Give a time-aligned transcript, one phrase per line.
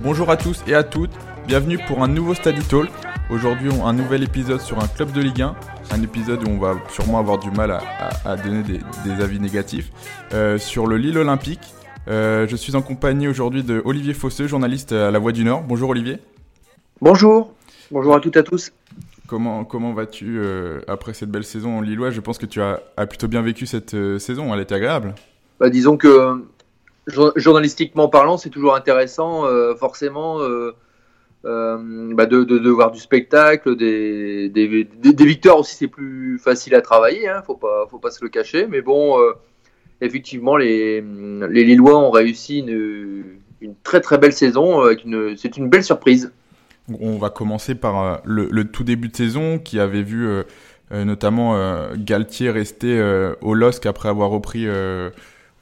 [0.00, 1.10] Bonjour à tous et à toutes,
[1.46, 2.88] bienvenue pour un nouveau Study Talk.
[3.30, 5.54] Aujourd'hui, un nouvel épisode sur un club de Ligue 1,
[5.90, 7.70] un épisode où on va sûrement avoir du mal
[8.24, 9.92] à, donner des, avis négatifs,
[10.32, 11.60] euh, sur le Lille Olympique.
[12.08, 15.62] Euh, je suis en compagnie aujourd'hui de Olivier Fosseux, journaliste à La Voix du Nord.
[15.62, 16.18] Bonjour Olivier.
[17.00, 17.52] Bonjour,
[17.90, 18.72] bonjour à toutes et à tous.
[19.26, 22.10] Comment, comment vas-tu euh, après cette belle saison en Lillois?
[22.10, 25.14] Je pense que tu as, plutôt bien vécu cette saison, elle était agréable.
[25.60, 26.42] Bah, disons que
[27.36, 30.38] journalistiquement parlant, c'est toujours intéressant, euh, forcément,
[31.42, 34.50] bah, de, voir du spectacle, des,
[35.02, 38.66] victoires aussi, c'est plus facile à travailler, hein, faut pas, faut pas se le cacher.
[38.66, 39.16] Mais bon,
[40.00, 43.24] effectivement, les, Lillois ont réussi une,
[43.82, 44.82] très très belle saison,
[45.36, 46.32] c'est une belle surprise.
[47.00, 50.42] On va commencer par euh, le, tout début de saison qui avait vu euh,
[50.92, 51.54] euh, notamment
[51.96, 53.00] Galtier rester
[53.42, 54.66] au LOSC après avoir repris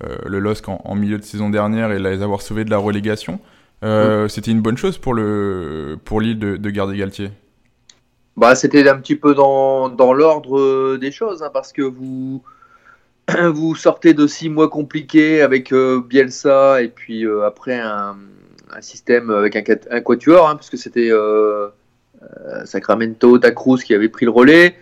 [0.01, 3.41] le LOSC en, milieu de saison dernière et les avoir sauvés de la relégation.
[3.83, 7.31] C'était une bonne chose pour le pour l'île de, garder Galtier.
[8.37, 12.43] Bah, c'était un petit peu dans, l'ordre des choses hein, parce que vous
[13.53, 18.17] vous sortez de six mois compliqués avec Bielsa et puis après un,
[18.73, 21.69] un système avec un, un quatuor, hein, puisque c'était euh,
[22.23, 24.77] euh, Sacramento, Tacruz qui avait pris le relais.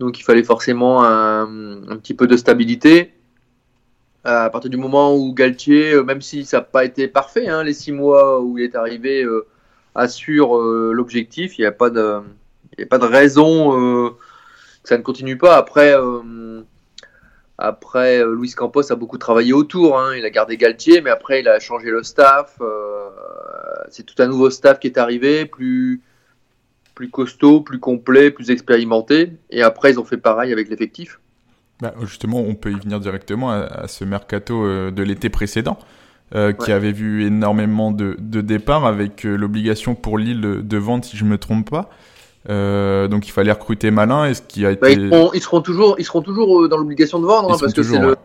[0.00, 1.46] Donc il fallait forcément un,
[1.96, 3.12] petit peu de stabilité.
[4.24, 7.62] À partir du moment où Galtier, euh, même si ça n'a pas été parfait, hein,
[7.62, 9.26] les six mois où il est arrivé,
[9.94, 12.20] assure l'objectif, il n'y a, pas de,
[12.80, 14.10] a pas de raison
[14.82, 15.56] que ça ne continue pas.
[15.56, 15.94] Après,
[17.58, 19.98] après, euh, Luis Campos a beaucoup travaillé autour.
[19.98, 20.16] Hein.
[20.16, 22.56] Il a gardé Galtier, mais après, il a changé le staff.
[22.60, 23.10] Euh,
[23.90, 26.02] c'est tout un nouveau staff qui est arrivé, plus,
[26.94, 29.32] plus costaud, plus complet, plus expérimenté.
[29.50, 31.20] Et après, ils ont fait pareil avec l'effectif.
[31.80, 35.78] Bah, justement, on peut y venir directement à, ce mercato euh, de l'été précédent.
[36.32, 41.24] qui avait vu énormément de, de départs avec l'obligation pour Lille de vendre, si je
[41.24, 41.90] ne me trompe pas.
[42.50, 44.26] Euh, donc il fallait recruter malin.
[44.26, 45.00] Et ce qui a bah, été...
[45.34, 47.98] ils, seront, toujours, ils seront toujours euh, dans l'obligation de vendre hein, parce que c'est
[47.98, 48.16] le,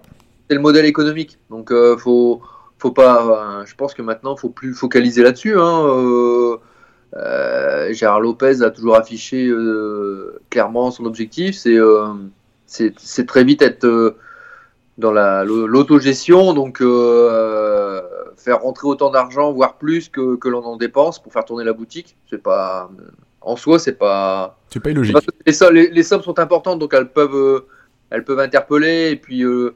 [0.50, 1.38] le, modèle économique.
[1.50, 2.42] Donc euh, faut,
[2.78, 3.64] faut pas.
[3.66, 5.58] je pense que maintenant faut plus focaliser là-dessus.
[5.58, 6.58] Hein,
[7.92, 9.52] Gérard Lopez a toujours affiché
[10.50, 11.56] clairement son objectif.
[11.56, 11.78] C'est
[12.70, 14.16] c'est très vite être
[14.98, 15.12] dans
[15.44, 16.80] l'autogestion, donc
[18.38, 21.74] faire rentrer autant d'argent, voire plus que, que l'on en dépense pour faire tourner la
[21.74, 22.16] boutique.
[22.30, 22.90] C'est pas
[23.42, 24.58] en soi, c'est pas.
[24.70, 25.16] C'est pas illogique.
[25.46, 27.68] Les, les, sommes sont importantes, donc elles peuvent, euh,
[28.10, 29.12] elles peuvent interpeller.
[29.12, 29.76] Et puis, euh,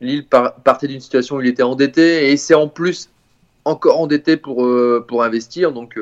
[0.00, 3.10] Lille partait d'une situation où il était endetté et c'est en plus
[3.64, 5.72] encore endetté pour, euh, pour investir.
[5.72, 5.98] Donc,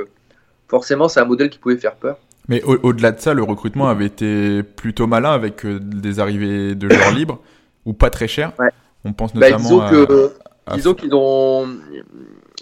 [0.69, 2.19] forcément, c'est un modèle qui pouvait faire peur.
[2.49, 7.11] Mais au-delà de ça, le recrutement avait été plutôt malin avec des arrivées de joueurs
[7.15, 7.41] libres
[7.85, 8.53] ou pas très chers.
[9.05, 9.83] On pense bah, notamment
[10.67, 11.69] à, disons qu'ils ont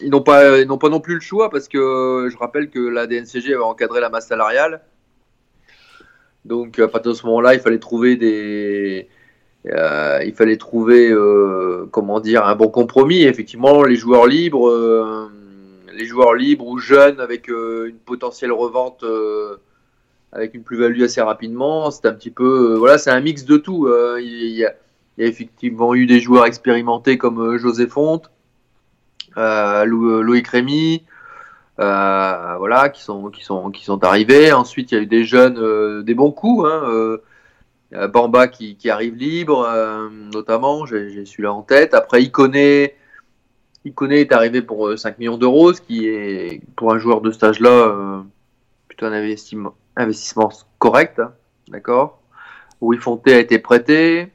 [0.01, 2.81] ils n'ont pas, ils n'ont pas non plus le choix parce que je rappelle que
[2.81, 4.81] la DNCG avait encadré la masse salariale.
[6.45, 9.09] Donc à partir de ce moment-là, il fallait trouver des,
[9.67, 13.23] euh, il fallait trouver, euh, comment dire, un bon compromis.
[13.23, 15.31] effectivement, les joueurs libres, euh,
[15.95, 19.05] les joueurs libres ou jeunes avec une potentielle revente,
[20.35, 23.89] avec une plus-value assez rapidement, c'est un petit peu, voilà, c'est un mix de tout.
[24.19, 24.75] Il y, a,
[25.17, 28.31] il, y a, effectivement eu des joueurs expérimentés comme José Fonte.
[29.37, 31.05] Euh, Loïc Rémy,
[31.81, 34.53] euh, voilà, qui sont, qui, sont, qui sont arrivés.
[34.53, 36.69] Ensuite, il y a eu des jeunes, euh, des bons coups.
[36.69, 37.19] Hein,
[38.13, 39.69] Bamba qui, qui, arrive libre,
[40.33, 41.95] notamment, j'ai celui-là en tête.
[41.95, 42.97] Après, Iconé,
[43.85, 47.61] Iconé est arrivé pour 5 millions d'euros, ce qui est, pour un joueur de stage
[47.61, 48.25] là,
[48.89, 51.19] plutôt un investissement, investissement correct.
[51.19, 51.33] Hein,
[51.69, 52.21] d'accord
[52.81, 54.31] Louis Fonté a été prêté.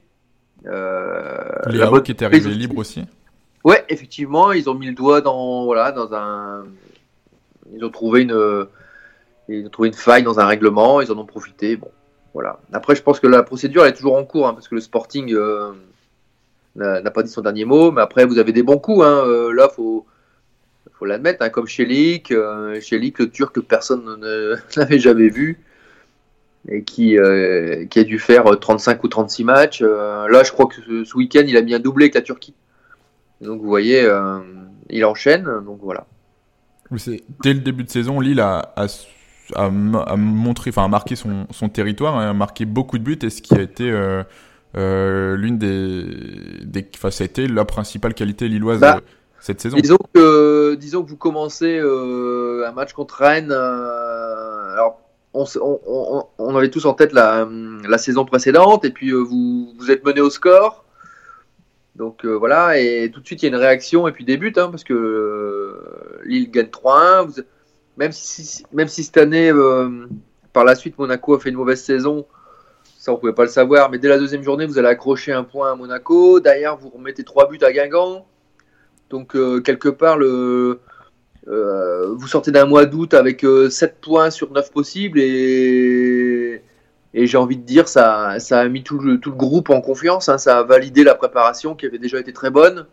[0.65, 1.37] Euh,
[1.67, 3.05] Léo qui était arrivé libre aussi.
[3.63, 6.63] Ouais, effectivement, ils ont mis le doigt dans voilà dans un.
[7.73, 8.67] Ils ont trouvé une.
[9.47, 11.01] Ils ont trouvé une faille dans un règlement.
[11.01, 11.75] Ils en ont profité.
[11.75, 11.91] Bon,
[12.33, 12.59] voilà.
[12.73, 15.33] Après, je pense que la procédure est toujours en cours hein, parce que le Sporting
[15.33, 15.71] euh,
[16.75, 17.91] n'a pas dit son dernier mot.
[17.91, 19.03] Mais après, vous avez des bons coups.
[19.03, 19.23] Hein.
[19.25, 20.05] Euh, là, faut
[20.99, 24.19] faut l'admettre, hein, comme Chelik, euh, Chelik, le Turc que personne
[24.77, 25.59] n'avait jamais vu
[26.67, 27.17] et qui,
[27.89, 29.81] qui a dû faire 35 ou 36 matchs.
[29.81, 32.53] là, je crois que ce, ce week-end, il a mis un doublé avec la Turquie.
[33.41, 34.39] Donc vous voyez, euh,
[34.89, 36.05] il enchaîne, donc voilà.
[37.43, 38.73] Dès le début de saison, Lille a,
[39.55, 43.29] a, montré, enfin, a marqué son, son, territoire, hein, a marqué beaucoup de buts, et
[43.29, 44.23] ce qui a été euh,
[44.75, 46.03] euh, l'une des,
[46.63, 49.01] des, enfin, ça a été la principale qualité lilloise bah,
[49.41, 49.77] cette saison.
[49.77, 53.51] Disons que, disons que vous commencez un match contre Rennes.
[53.51, 54.99] alors,
[55.33, 57.47] on, avait tous en tête la,
[57.97, 60.85] saison précédente, et puis vous, vous êtes mené au score.
[61.95, 64.37] Donc euh, voilà, et tout de suite il y a une réaction et puis des
[64.37, 67.43] buts, hein, parce que euh, Lille gagne 3-1.
[67.97, 69.51] Même si, même si cette année,
[70.53, 72.25] par la suite, Monaco a fait une mauvaise saison,
[72.97, 75.43] ça on pouvait pas le savoir, mais dès la deuxième journée, vous allez accrocher un
[75.43, 76.39] point à Monaco.
[76.39, 78.25] Derrière, vous remettez trois buts à Guingamp.
[79.09, 79.33] Donc,
[79.63, 80.79] quelque part, le,
[81.47, 85.19] vous sortez d'un mois d'août avec 7 points sur 9 possibles
[87.13, 90.29] et j'ai envie de dire, ça, ça a mis tout le, groupe en confiance.
[90.29, 90.37] Hein.
[90.37, 92.85] ça a validé la préparation qui avait déjà été très bonne,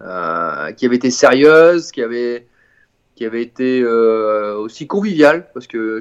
[0.00, 2.46] euh, qui avait été sérieuse, qui avait,
[3.18, 6.00] été euh, aussi conviviale, parce que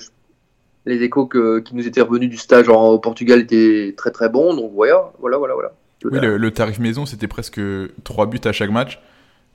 [0.85, 4.55] les échos qui nous étaient revenus du stage en, au Portugal étaient très très bons.
[4.55, 5.53] Donc voilà, voilà, voilà.
[5.53, 5.73] voilà.
[6.03, 7.62] Oui, le, tarif maison, c'était presque
[8.03, 9.00] 3 buts à chaque match.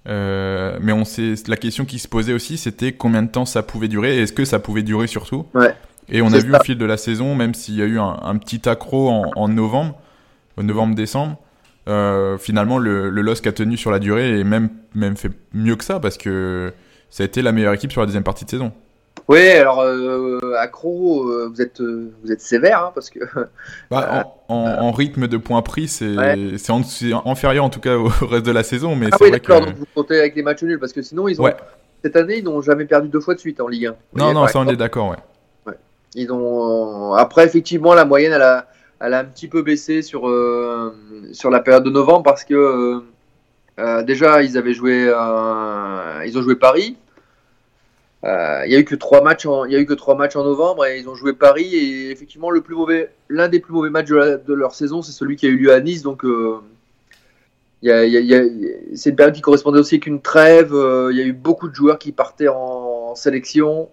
[0.09, 3.63] Euh, mais on sait, la question qui se posait aussi, c'était combien de temps ça
[3.63, 5.75] pouvait durer et est-ce que ça pouvait durer surtout ouais.
[6.09, 8.37] Et on a vu au fil de la saison, même s'il y a eu un,
[8.37, 9.99] petit accro en, en novembre,
[10.57, 11.37] novembre-décembre,
[11.89, 15.77] euh, finalement le, le LOSC a tenu sur la durée et même, même fait mieux
[15.77, 16.73] que ça parce que
[17.11, 18.73] ça a été la meilleure équipe sur la deuxième partie de saison.
[19.29, 23.19] Oui, alors euh, accro, euh, vous êtes vous êtes sévère hein, parce que
[23.91, 26.15] bah, en, en, rythme de points pris, c'est
[26.59, 26.73] c'est
[27.25, 29.53] inférieur en tout cas au reste de la saison, mais ah c'est oui, vrai que
[29.53, 31.51] donc vous comptez avec les matchs nuls parce que sinon ils ont
[32.05, 33.97] cette année ils n'ont jamais perdu deux fois de suite en Ligue 1.
[34.15, 35.17] Non non, ça on est d'accord, ouais.
[36.17, 37.13] Ils ont...
[37.13, 38.67] Après, effectivement, la moyenne, elle a,
[39.01, 40.95] elle a un petit peu baissé sur, euh,
[41.33, 43.01] sur la période de novembre parce que euh,
[43.79, 46.97] euh, déjà, ils avaient joué, ils ont joué Paris.
[48.65, 50.35] Il n'y a eu que trois matchs, en, il y a eu que trois matchs
[50.35, 53.73] en novembre et ils ont joué Paris et effectivement le plus mauvais, l'un des plus
[53.73, 56.03] mauvais matchs de, leur saison, c'est celui qui a eu lieu à Nice.
[56.03, 56.29] Donc a,
[58.95, 60.73] c'est une période qui correspondait aussi avec une trêve.
[60.73, 63.89] Il y a eu beaucoup de joueurs qui partaient en sélection.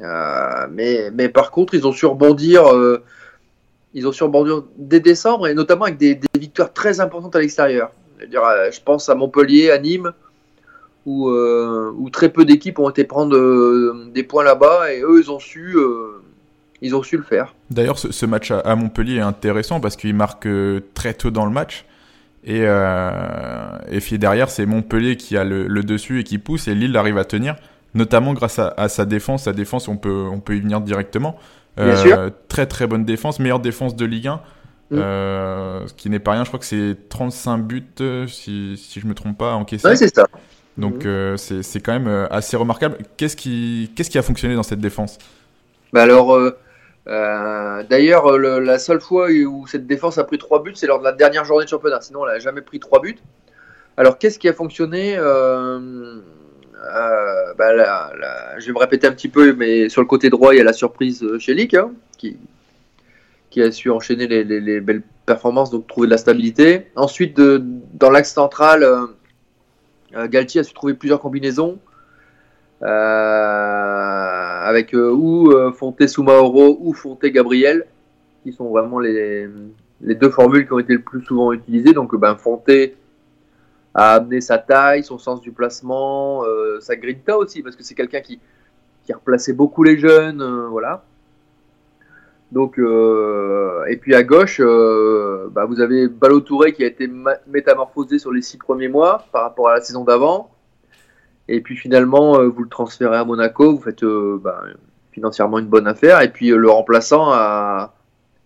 [0.00, 3.02] Euh, mais, par contre, ils ont su rebondir, euh,
[3.94, 7.92] ils ont su rebondir dès décembre et notamment avec des, victoires très importantes à l'extérieur.
[8.22, 10.12] Euh, je pense à Montpellier, à Nîmes,
[11.06, 13.36] où, où très peu d'équipes ont été prendre
[14.12, 15.76] des points là-bas et eux, ils ont su,
[16.80, 17.54] ils ont su le faire.
[17.70, 20.46] D'ailleurs, ce, ce, match à, Montpellier est intéressant parce qu'il marque
[20.94, 21.84] très tôt dans le match.
[22.44, 26.74] Et, et puis derrière, c'est Montpellier qui a le, le, dessus et qui pousse, et
[26.74, 27.56] Lille arrive à tenir
[27.94, 29.44] notamment grâce à, sa défense.
[29.44, 31.36] Sa défense, on peut, on peut y venir directement.
[31.78, 34.34] Euh, très très bonne défense, meilleure défense de Ligue 1.
[34.34, 34.40] Mm.
[34.98, 39.00] Euh, ce qui n'est pas rien, je crois que c'est 35 buts, euh, si, si
[39.00, 39.88] je me trompe pas, encaissés.
[39.88, 40.26] Oui, c'est ça.
[40.78, 41.36] Donc mm.
[41.36, 42.98] c'est quand même assez remarquable.
[43.16, 45.18] Qu'est-ce qui, qu'est-ce qui a fonctionné dans cette défense?
[45.92, 46.38] Bah alors,
[47.06, 51.12] d'ailleurs, la seule fois où cette défense a pris 3 buts, c'est lors de la
[51.12, 52.00] dernière journée de championnat.
[52.00, 53.18] Sinon, elle n'a jamais pris 3 buts.
[53.96, 55.18] Alors, qu'est-ce qui a fonctionné
[56.84, 58.10] euh, bah,
[58.58, 60.64] je vais me répéter un petit peu, mais sur le côté droit, il y a
[60.64, 62.36] la surprise euh, chez Lick, hein, qui,
[63.50, 66.88] qui a su enchaîner les, les, belles performances, donc trouver de la stabilité.
[66.96, 67.62] Ensuite, de,
[67.94, 69.06] dans l'axe central, euh, euh,
[70.28, 71.78] Galtier a su trouver plusieurs combinaisons.
[72.82, 72.86] Euh,
[74.64, 77.86] avec ou Fonté Soumaoro ou Fonté Gabriel,
[78.42, 79.48] qui sont vraiment les,
[80.00, 81.92] deux formules qui ont été le plus souvent utilisées.
[81.92, 82.96] Donc, ben, Fonté
[83.94, 87.94] a amené sa taille, son sens du placement, euh, sa grinta aussi, parce que c'est
[87.94, 88.40] quelqu'un qui,
[89.04, 91.04] qui replaçait beaucoup les jeunes, euh, voilà.
[92.52, 97.10] Donc, euh, et puis à gauche, euh, bah, vous avez Balotouré qui a été
[97.46, 100.50] métamorphosé sur les six premiers mois par rapport à la saison d'avant.
[101.48, 104.64] Et puis finalement, euh, vous le transférez à Monaco, vous faites bah,
[105.12, 106.20] financièrement une bonne affaire.
[106.20, 107.94] Et puis le remplaçant a,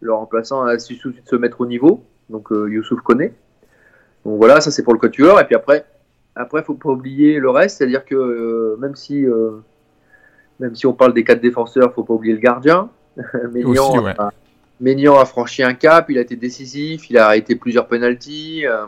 [0.01, 3.35] le remplaçant a su se mettre au niveau, donc Youssouf connaît.
[4.25, 5.41] Donc voilà, ça c'est pour le quatuor.
[5.41, 5.85] Et puis après,
[6.37, 9.27] après, faut pas oublier le reste, c'est-à-dire que même si
[10.61, 12.89] même si on parle des quatre défenseurs, faut pas oublier le gardien.
[14.81, 18.67] Ménian, a, franchi un cap, il a été décisif, il a arrêté plusieurs penalties.
[18.67, 18.85] Euh,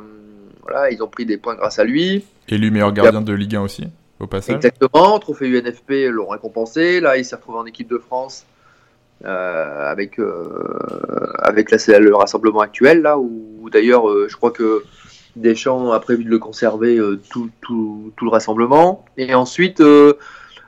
[0.63, 2.25] voilà, ils ont pris des points grâce à lui.
[2.49, 3.89] Élu meilleur gardien de Ligue 1 aussi,
[4.21, 4.57] au passage.
[4.57, 7.01] Exactement, trophée UNFP l'ont récompensé.
[7.01, 8.45] Là, il s'est retrouvé en équipe de France.
[9.25, 10.21] avec
[11.39, 14.85] avec la, le rassemblement actuel là où d'ailleurs je crois que
[15.39, 19.05] Deschamps a prévu de le conserver euh, tout, tout, tout, le rassemblement.
[19.17, 20.15] Et ensuite, euh,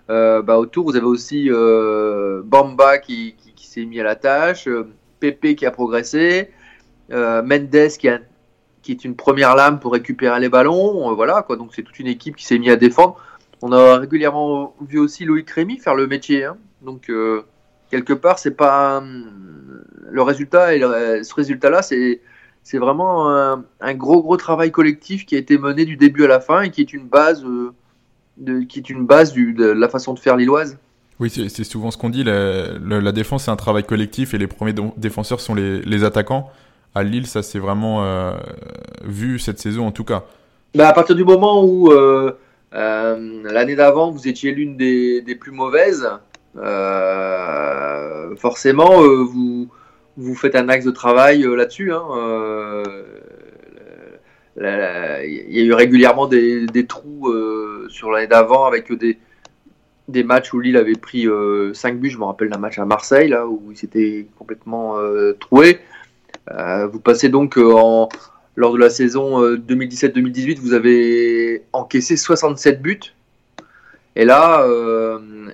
[0.08, 1.50] euh, bah, autour, vous avez aussi
[2.44, 4.68] Bamba qui, qui, s'est mis à la tâche,
[5.20, 6.50] Pepe qui a progressé,
[7.10, 8.20] Mendes qui, a,
[8.88, 11.14] est une première lame pour récupérer les ballons.
[11.14, 11.56] voilà, quoi.
[11.56, 13.16] Donc c'est toute une équipe qui s'est mise à défendre.
[13.62, 16.44] On a régulièrement vu aussi Loïc Rémy faire le métier.
[16.44, 16.56] Hein.
[16.82, 17.10] Donc
[17.90, 19.02] quelque part, c'est pas
[20.10, 22.20] le résultat et ce résultat-là, c'est
[22.62, 26.40] c'est vraiment un, gros gros travail collectif qui a été mené du début à la
[26.40, 27.72] fin et qui est une base euh,
[28.36, 30.78] de, qui est une base de la façon de faire lilloise.
[31.20, 32.24] Oui, c'est souvent ce qu'on dit.
[32.24, 36.50] La, défense, c'est un travail collectif et les premiers défenseurs sont les, attaquants.
[36.94, 38.32] À Lille, ça s'est vraiment euh,
[39.04, 40.24] vu cette saison en tout cas.
[40.74, 42.32] Bah, à partir du moment où, euh,
[42.72, 46.08] L'année d'avant, vous étiez l'une des, plus mauvaises.
[48.38, 49.68] forcément, vous,
[50.16, 51.92] vous faites un axe de travail là-dessus.
[51.92, 52.02] Hein.
[54.56, 57.30] Il y a eu régulièrement des trous
[57.90, 59.18] sur l'année d'avant avec des,
[60.10, 62.10] des matchs où Lille avait pris 5 euh, buts.
[62.10, 65.78] Je me rappelle d'un match à Marseille, là, où il s'était complètement euh, troué.
[66.50, 68.08] Euh, vous passez donc en,
[68.56, 73.14] lors de la saison 2017-2018, vous avez encaissé 67 buts.
[74.16, 74.66] Et là,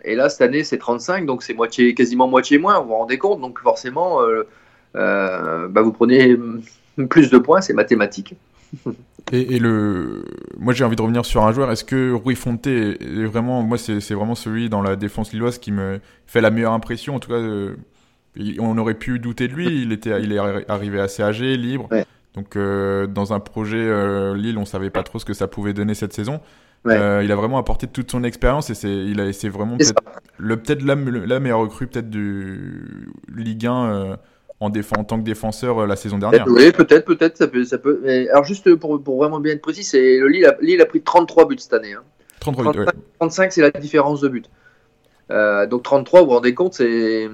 [0.04, 3.18] et là cette année, c'est 35, donc c'est moitié, quasiment moitié moins, vous vous rendez
[3.18, 3.40] compte.
[3.40, 4.20] Donc forcément,
[4.94, 6.36] bah, vous prenez
[7.10, 8.34] plus de points, c'est mathématique.
[9.32, 10.24] Et, le,
[10.56, 11.70] moi j'ai envie de revenir sur un joueur.
[11.72, 15.72] Est-ce que Rui Fonte est vraiment, moi c'est vraiment celui dans la défense lilloise qui
[15.72, 17.16] me fait la meilleure impression.
[17.16, 17.74] En tout cas, euh,
[18.60, 19.82] on aurait pu douter de lui.
[19.82, 21.88] Il était, il est arrivé assez âgé, libre.
[22.34, 25.72] Donc euh, dans un projet euh, Lille, on savait pas trop ce que ça pouvait
[25.72, 26.40] donner cette saison.
[26.84, 30.04] il a vraiment apporté toute son expérience et c'est, il a, c'est vraiment peut-être
[30.38, 34.18] le peut-être la, la meilleure recrue peut-être du Ligue 1
[34.60, 36.46] en, en tant que défenseur euh, la saison dernière.
[36.48, 37.64] Oui, peut-être, peut-être, ça peut.
[37.64, 38.00] Ça peut.
[38.30, 41.02] alors juste pour, pour, vraiment bien être précis, c'est le Lille a, Lille a pris
[41.02, 41.92] 33 buts cette année.
[41.92, 42.02] Hein.
[42.40, 44.44] 33 35, 35 c'est la différence de buts.
[45.30, 47.28] Euh, donc 33, vous vous rendez compte, c'est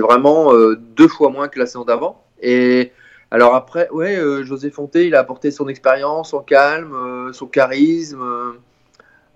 [0.00, 2.24] vraiment euh, deux fois moins que la saison d'avant.
[2.40, 2.92] Et
[3.30, 8.24] alors après, ouais, euh, José Fonté, il a apporté son expérience, son calme, son charisme.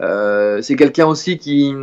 [0.01, 1.75] c'est quelqu'un aussi qui,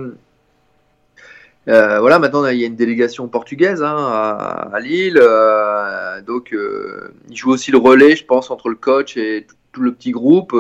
[1.70, 3.96] euh, voilà, maintenant il y a une délégation portugaise hein,
[4.74, 9.18] à, Lille, euh, donc euh, il joue aussi le relais, je pense, entre le coach
[9.18, 10.56] et tout, le petit groupe.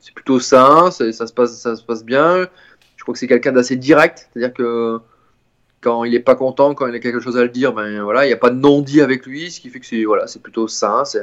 [0.00, 2.46] c'est plutôt sain, ça se passe, ça se passe bien.
[2.96, 5.00] Je crois que c'est quelqu'un d'assez direct, c'est-à-dire que
[5.80, 8.24] quand il n'est pas content, quand il a quelque chose à le dire, ben voilà,
[8.24, 10.42] il n'y a pas de non-dit avec lui, ce qui fait que c'est voilà, c'est
[10.42, 11.04] plutôt sain.
[11.06, 11.22] C'est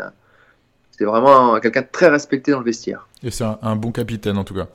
[0.92, 3.08] c'est vraiment quelqu'un de très respecté dans le vestiaire.
[3.24, 4.68] Et c'est un, bon capitaine en tout cas.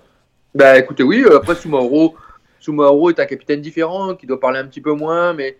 [0.55, 2.17] Bah écoutez, oui, après Sumaoro
[2.61, 5.57] Sumaoro est un capitaine différent, qui doit parler un petit peu moins, mais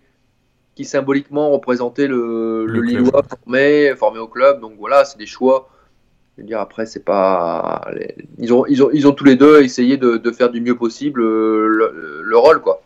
[0.77, 4.61] qui symboliquement représentait le, le, Lillois formé, formé au club.
[4.61, 5.69] Donc voilà, c'est des choix.
[6.37, 7.81] Je veux dire, après, c'est pas.
[8.37, 10.75] Ils, ont, ils, ont, ils ont tous les deux essayé de, de faire du mieux
[10.75, 12.83] possible le, le, rôle, quoi.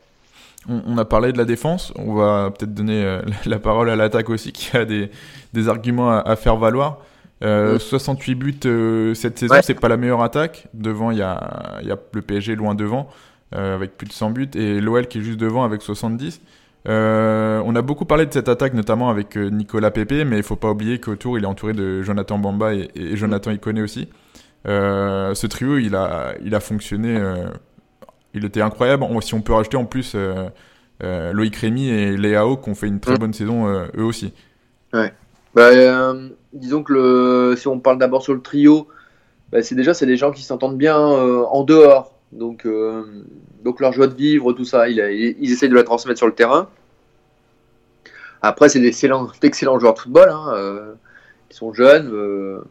[0.70, 1.92] On, a parlé de la défense.
[1.98, 5.12] On va peut-être donner euh, la parole à l'attaque aussi, qui a des,
[5.52, 7.00] des arguments à, faire valoir.
[7.42, 10.68] 68 euh, buts euh, cette saison, c'est pas la meilleure attaque.
[10.74, 13.10] Devant, il y a, y a le PSG loin devant.
[13.54, 16.40] Euh, avec plus de 100 buts, et l'OL qui est juste devant avec 70.
[16.88, 20.44] Euh, on a beaucoup parlé de cette attaque, notamment avec euh, Nicolas Pepe, mais il
[20.44, 24.08] faut pas oublier qu'autour, il est entouré de Jonathan Bamba et, Jonathan Iconé aussi.
[24.64, 27.22] ce trio, il a, il a fonctionné,
[28.34, 29.04] il était incroyable.
[29.22, 30.16] si on peut rajouter en plus
[31.02, 33.18] Loïc Rémy et Léao qui ont fait une très mm.
[33.18, 34.32] bonne saison eux aussi.
[34.94, 35.12] Ouais.
[35.54, 35.72] Bah,
[36.54, 38.88] disons que le, si on parle d'abord sur le trio,
[39.52, 42.14] bah, c'est déjà c'est des gens qui s'entendent bien en dehors.
[42.32, 43.04] Donc, euh,
[43.64, 45.00] donc leur joie de vivre, tout ça, ils,
[45.42, 46.70] essayent de la transmettre sur le terrain.
[48.42, 50.30] Après, c'est d'excellents joueurs de football.
[50.30, 50.94] Hein, euh,
[51.50, 52.62] ils sont jeunes, euh,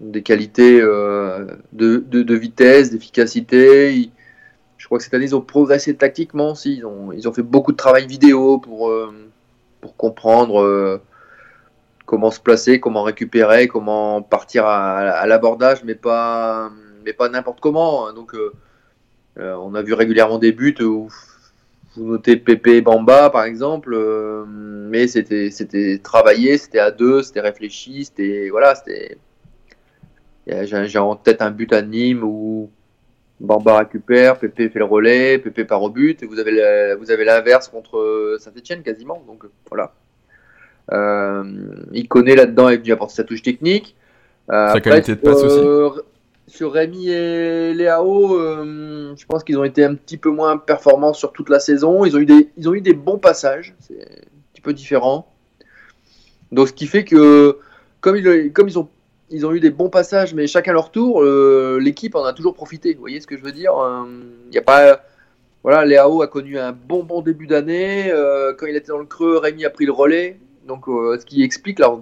[0.00, 4.10] des qualités de, de, vitesse, d'efficacité.
[4.76, 6.76] Je crois que cette année, ils ont progressé tactiquement aussi.
[6.76, 8.92] Ils ont, ils ont fait beaucoup de travail vidéo pour,
[9.80, 11.00] pour comprendre
[12.06, 16.70] comment se placer, comment récupérer, comment partir à, l'abordage, mais pas,
[17.04, 18.12] mais pas n'importe comment.
[18.12, 18.34] Donc,
[19.40, 21.08] on a vu régulièrement des buts où
[21.96, 27.22] vous notez Pépé et Bamba par exemple, euh, mais c'était c'était travaillé, c'était à deux,
[27.22, 29.18] c'était réfléchi, c'était voilà, c'était
[30.46, 32.70] j'ai en tête un but à Nîmes où
[33.40, 37.24] Bamba récupère, Pépé fait le relais, Pépé part au but, et vous avez vous avez
[37.24, 39.92] l'inverse contre Saint-Etienne quasiment, donc voilà.
[40.92, 41.44] Euh,
[41.92, 43.96] il connaît là-dedans, il est venu apporter sa touche technique.
[44.48, 46.00] sa qualité de passe aussi
[46.50, 51.12] sur Rémi et Léao, euh, je pense qu'ils ont été un petit peu moins performants
[51.12, 52.04] sur toute la saison.
[52.04, 55.32] Ils ont eu des, bons passages, c'est un petit peu différent.
[56.50, 57.58] Donc ce qui fait que
[58.00, 58.28] comme ils,
[58.78, 58.88] ont
[59.30, 62.54] ils ont eu des bons passages, mais chacun leur tour, euh, l'équipe en a toujours
[62.54, 62.94] profité.
[62.94, 64.04] Vous voyez ce que je veux dire euh,
[64.50, 68.12] Il y a Léao a connu un bon bon début d'année.
[68.58, 70.40] quand il était dans le creux, Rémi a pris le relais.
[70.66, 72.00] Donc, ce qui explique leur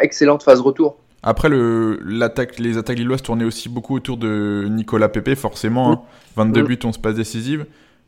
[0.00, 1.01] excellente phase retour.
[1.22, 6.06] Après, le, l'attaque, les attaques lilloises tournaient aussi beaucoup autour de Nicolas Pepe, forcément.
[6.36, 6.64] 22 hein.
[6.64, 7.66] buts, on se passe décisive.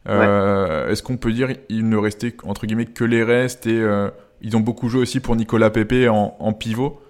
[0.09, 4.11] Euh, Est-ce qu'on peut dire qu'il ne restait entre guillemets que les restes et euh,
[4.42, 7.00] ils ont beaucoup joué aussi pour Nicolas Pepe en, en pivot?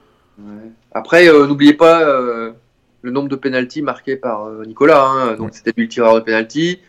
[0.93, 2.53] Après, euh, n'oubliez pas euh,
[3.03, 5.05] le nombre de pénalties marqués par Nicolas.
[5.05, 5.35] Hein.
[5.37, 6.81] Donc c'était lui le tireur de pénalty.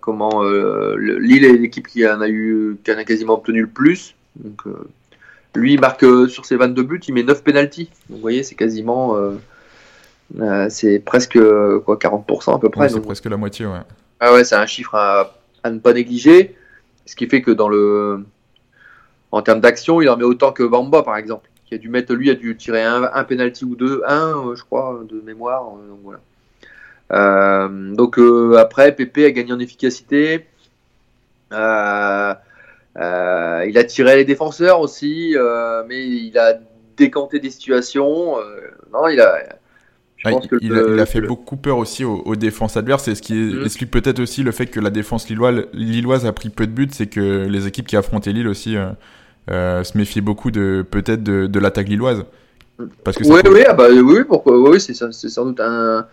[0.00, 4.14] comment Lille est l'équipe qui en a eu, qui en a quasiment obtenu le plus.
[4.36, 4.62] Donc
[5.56, 7.90] lui, il marque euh, sur ses 22 buts, il met 9 pénalties.
[8.08, 9.16] vous voyez, c'est quasiment.
[9.16, 11.38] Euh, c'est presque
[11.84, 12.88] quoi 40% à peu près.
[12.88, 13.80] c'est presque la moitié, ouais.
[14.20, 15.34] Ah ouais, c'est un chiffre à,
[15.64, 16.56] ne pas négliger.
[17.04, 18.24] Ce qui fait que dans le,
[19.30, 22.14] en termes d'action, il en met autant que Bamba, par exemple, qui a dû mettre,
[22.14, 25.64] lui, a dû tirer un, un penalty ou deux, un, je crois, de mémoire.
[25.64, 26.20] Donc voilà.
[27.12, 28.18] Euh, donc
[28.58, 30.46] après, Pépé a gagné en efficacité.
[31.52, 32.34] Euh,
[32.98, 36.54] euh, il a tiré les défenseurs aussi, euh, mais il a
[36.96, 38.36] décanté des situations.
[38.92, 39.38] non, il a.
[40.16, 43.34] Je pense que il, a, fait beaucoup peur aussi aux, défenses adverses, et ce qui
[43.34, 43.64] mm.
[43.64, 46.88] explique peut-être aussi le fait que la défense lilloise, lilloise, a pris peu de buts,
[46.90, 48.76] c'est que les équipes qui affrontaient Lille aussi
[49.48, 52.24] se méfiaient beaucoup de peut-être de, l'attaque lilloise.
[53.04, 56.06] Parce que oui, oui, ah bah, oui, pourquoi, oui, c'est sans doute un,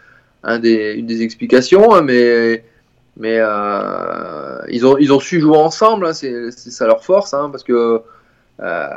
[0.43, 2.63] un des, une des explications, hein, mais
[3.15, 7.49] mais euh, ils, ont, ils ont su jouer ensemble, hein, c'est ça leur force, hein,
[7.51, 8.01] parce que
[8.59, 8.87] euh,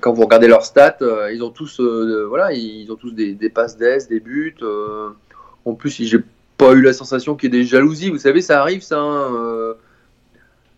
[0.00, 3.76] quand vous regardez leurs stats, euh, ils ont tous, voilà, ils ont tous des, passes
[3.76, 4.56] d'aise, des buts.
[5.64, 6.18] en plus, j'ai
[6.58, 8.10] pas eu la sensation qu'il y ait des jalousies.
[8.10, 8.98] Vous savez, ça arrive, ça.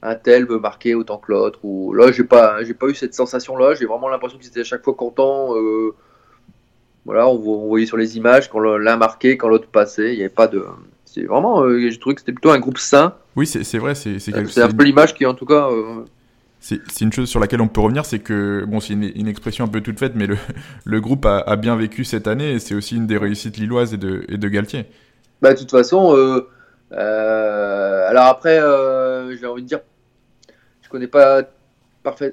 [0.05, 1.59] un tel veut marquer autant que l'autre.
[1.65, 3.75] Ou là, j'ai pas, j'ai pas eu cette sensation-là.
[3.75, 5.55] J'ai vraiment l'impression qu'ils étaient à chaque fois contents.
[7.05, 10.13] voilà, on, on, voyait sur les images quand l'un marquait, quand l'autre passait.
[10.13, 10.65] Il n'y avait pas de
[11.13, 13.15] c'est vraiment, euh, je trouvais que c'était plutôt un groupe sain.
[13.37, 15.69] Oui, c'est vrai, c'est C'est un peu l'image qui, en tout cas.
[15.71, 16.05] Euh,
[16.61, 19.69] c'est une chose sur laquelle on peut revenir, c'est que, bon, c'est une, expression un
[19.69, 20.37] peu toute faite, mais le,
[20.85, 23.97] le groupe a, bien vécu cette année et c'est aussi une des réussites lilloises et
[23.97, 24.87] de, et de Galtier.
[25.43, 28.61] Bah, de toute façon, euh, alors après,
[29.39, 29.81] j'ai envie de dire,
[30.83, 31.43] je connais pas
[32.05, 32.33] parfait,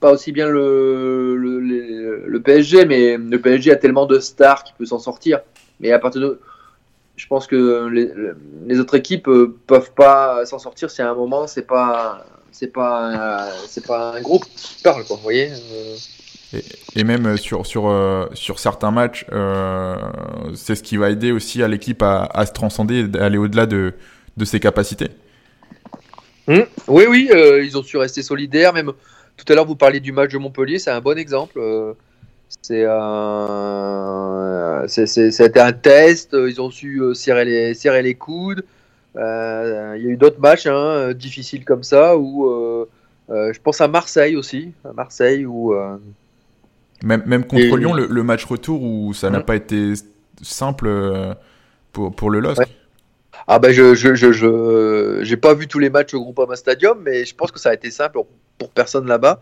[0.00, 4.74] pas aussi bien le, le, le, PSG, mais le PSG a tellement de stars qu'il
[4.76, 5.40] peut s'en sortir.
[5.80, 6.40] Mais à partir de
[7.18, 7.88] je pense que
[8.66, 12.72] les, autres équipes euh, peuvent pas s'en sortir si à un moment c'est pas c'est
[12.72, 16.60] pas c'est pas un groupe qui parle quoi vous voyez euh.
[16.94, 17.92] et, même euh, sur sur
[18.34, 19.26] sur certains matchs
[20.54, 23.94] c'est ce qui va aider aussi à l'équipe à, se transcender et aller au-delà de
[24.36, 25.10] de ses capacités
[26.46, 26.60] mmh.
[26.86, 27.30] oui oui
[27.64, 28.92] ils ont su rester solidaires même
[29.36, 31.60] tout à l'heure vous parliez du match de Montpellier c'est un bon exemple
[32.48, 32.86] c'est
[35.06, 36.34] c'était un test.
[36.34, 38.64] Ils ont su euh, serrer les, serrer les coudes.
[39.16, 42.86] Euh, il y a eu d'autres matchs hein, difficiles comme ça où euh,
[43.28, 45.74] je pense à Marseille aussi, à Marseille où
[47.02, 49.44] même, même contre Lyon, le, match retour où ça n'a mmh.
[49.44, 49.92] pas été
[50.42, 51.36] simple
[51.92, 52.62] pour, pour le LOSC.
[53.46, 57.24] Ah ben je je, je, j'ai pas vu tous les matchs au Groupama Stadium, mais
[57.24, 58.18] je pense que ça a été simple
[58.58, 59.40] pour personne là-bas.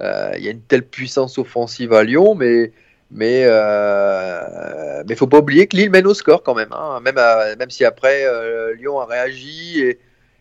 [0.00, 2.72] Euh, il y a une telle puissance offensive à Lyon, mais
[3.12, 6.72] mais euh, mais faut pas oublier que Lille mène au score quand même.
[6.72, 7.00] Hein.
[7.04, 7.18] Même
[7.58, 9.98] même si après euh, Lyon a réagi et,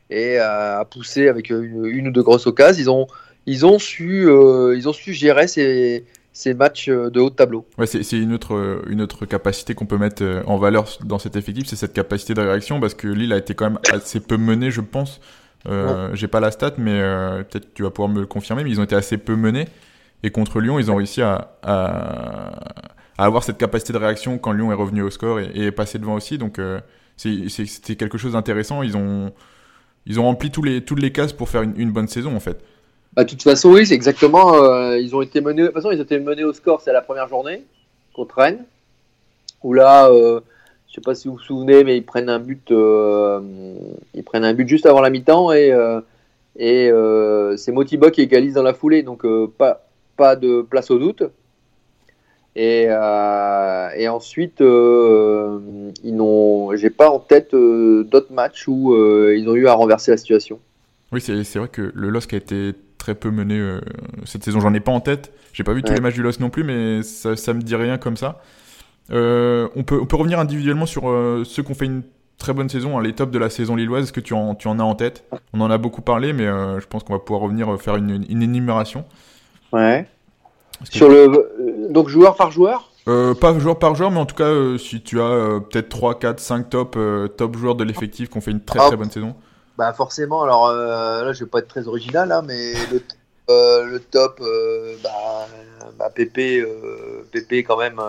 [0.10, 3.08] et a poussé avec une, ou deux grosses occasions, ils ont
[3.46, 7.68] ils ont su euh, ils ont su gérer ces ces matchs de haut tableau.
[7.78, 11.68] Ouais, c'est une autre, une autre capacité qu'on peut mettre en valeur dans cet effectif,
[11.68, 14.72] c'est cette capacité de réaction, parce que Lille a été quand même assez peu mené,
[14.72, 15.20] je pense,
[15.68, 18.64] euh, J'ai pas la stat, mais euh, peut-être tu vas pouvoir me le confirmer.
[18.64, 19.68] Mais ils ont été assez peu menés.
[20.24, 22.52] Et contre Lyon, ils ont réussi à, à,
[23.18, 25.72] à, avoir cette capacité de réaction quand Lyon est revenu au score et, et est
[25.72, 26.38] passé devant aussi.
[26.38, 26.80] Donc euh,
[27.18, 28.84] c'était quelque chose d'intéressant.
[28.84, 29.32] Ils ont,
[30.06, 32.40] ils ont rempli tous les, toutes les cases pour faire une, une bonne saison en
[32.40, 32.64] fait.
[33.14, 34.54] Bah, de toute façon, oui, c'est exactement.
[34.64, 35.64] Euh, ils ont été menés.
[35.64, 37.64] De toute façon, ils ont été menés au score, c'est la première journée
[38.14, 38.64] contre Rennes,
[39.64, 40.40] où là, euh,
[40.92, 43.40] je sais pas si vous vous souvenez, mais ils prennent un but, euh,
[44.14, 46.02] ils prennent un but juste avant la mi-temps et, euh,
[46.58, 49.26] et euh, c'est Motiba qui égalise dans la foulée, donc
[49.58, 51.24] pas, pas de place au doute.
[52.58, 59.68] Et, et ensuite, ils n'ont, j'ai pas en tête d'autres matchs où ils ont eu
[59.68, 60.60] à renverser la situation.
[61.14, 63.78] Oui, c'est vrai que le LOSC a été très peu mené
[64.26, 64.60] cette saison.
[64.60, 65.32] J'en ai pas en tête.
[65.54, 67.76] J'ai pas vu tous les matchs du LOSC non plus, mais ça, ça me dit
[67.78, 68.42] rien comme ça.
[69.10, 72.04] Euh, on, peut, on peut revenir individuellement sur euh, ceux qui ont fait une
[72.38, 74.04] très bonne saison, hein, les tops de la saison lilloise.
[74.04, 75.26] Est-ce que tu en, tu en as en tête?
[75.54, 78.26] On en a beaucoup parlé, mais euh, je pense qu'on va pouvoir revenir faire une,
[78.30, 79.06] une énumération.
[79.74, 80.08] Ouais.
[80.84, 82.90] Sur le donc joueur par joueur?
[83.06, 86.70] Pas joueur par joueur, mais en tout cas, si tu as peut-être 3, 4, 5
[86.70, 86.98] top,
[87.36, 89.36] top joueurs de l'effectif qui ont fait une très très bonne saison.
[89.78, 94.42] Bah forcément, alors là je vais pas être très original, hein, mais le, le top,
[95.04, 95.10] bah,
[96.00, 96.66] bah, Pépé,
[97.32, 98.00] Pépé quand même,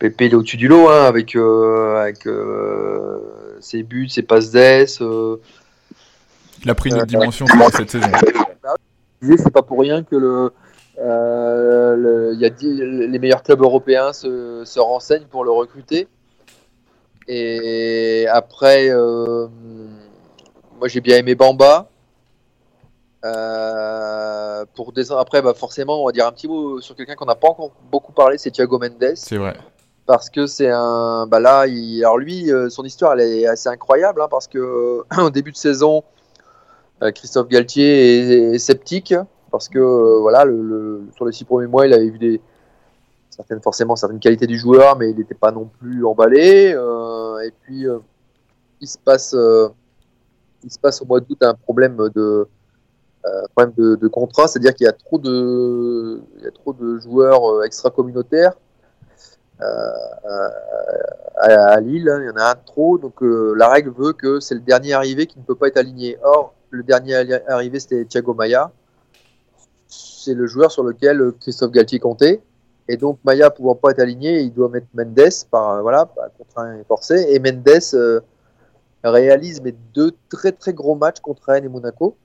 [0.00, 3.18] Pépé il est au-dessus du lot hein, avec, euh, avec euh,
[3.60, 5.02] ses buts, ses passes d'ess.
[5.02, 5.36] Euh,
[6.64, 8.08] il a pris une autre dimension cette saison.
[9.22, 10.52] C'est pas pour rien que le,
[12.38, 16.08] y a les meilleurs clubs européens se, se, renseignent pour le recruter.
[17.28, 19.50] Et après, moi
[20.86, 21.90] j'ai bien aimé Bamba.
[24.74, 25.12] pour des...
[25.12, 27.72] Après, bah forcément, on va dire un petit mot sur quelqu'un qu'on n'a pas encore
[27.92, 29.12] beaucoup parlé, c'est Thiago Mendes.
[29.16, 29.54] C'est vrai
[30.10, 31.28] parce que c'est un.
[31.28, 32.04] Bah là, il...
[32.04, 35.56] alors lui, euh, son histoire, elle est assez incroyable, hein, parce que au début de
[35.56, 36.02] saison,
[37.02, 39.14] euh, Christophe Galtier est, sceptique,
[39.52, 42.40] parce que euh, voilà, le, sur les six premiers mois, il avait vu des
[43.30, 46.74] certaines forcément certaines qualités du joueur, mais il n'était pas non plus emballé.
[47.44, 47.86] et puis
[48.80, 49.34] il se passe,
[50.64, 52.48] il se passe au mois d'août un problème de
[53.54, 56.98] problème de, de contrat, c'est-à-dire qu'il y a trop de, il y a trop de
[56.98, 58.69] joueurs extra-communautaires euh,
[61.36, 64.40] à, Lille, hein, il y en a un trop, donc euh, la règle veut que
[64.40, 66.18] c'est le dernier arrivé qui ne peut pas être aligné.
[66.22, 67.14] Or, le dernier
[67.48, 68.70] arrivé, c'était Thiago Maya.
[69.88, 72.40] C'est le joueur sur lequel euh, Christophe Galtier comptait.
[72.88, 77.26] Et donc, Maya pouvant pas être aligné, il doit mettre Mendes par, voilà, contraint forcé.
[77.30, 78.22] Et Mendes
[79.02, 82.16] réalise mes deux très très gros matchs contre Rennes et Monaco.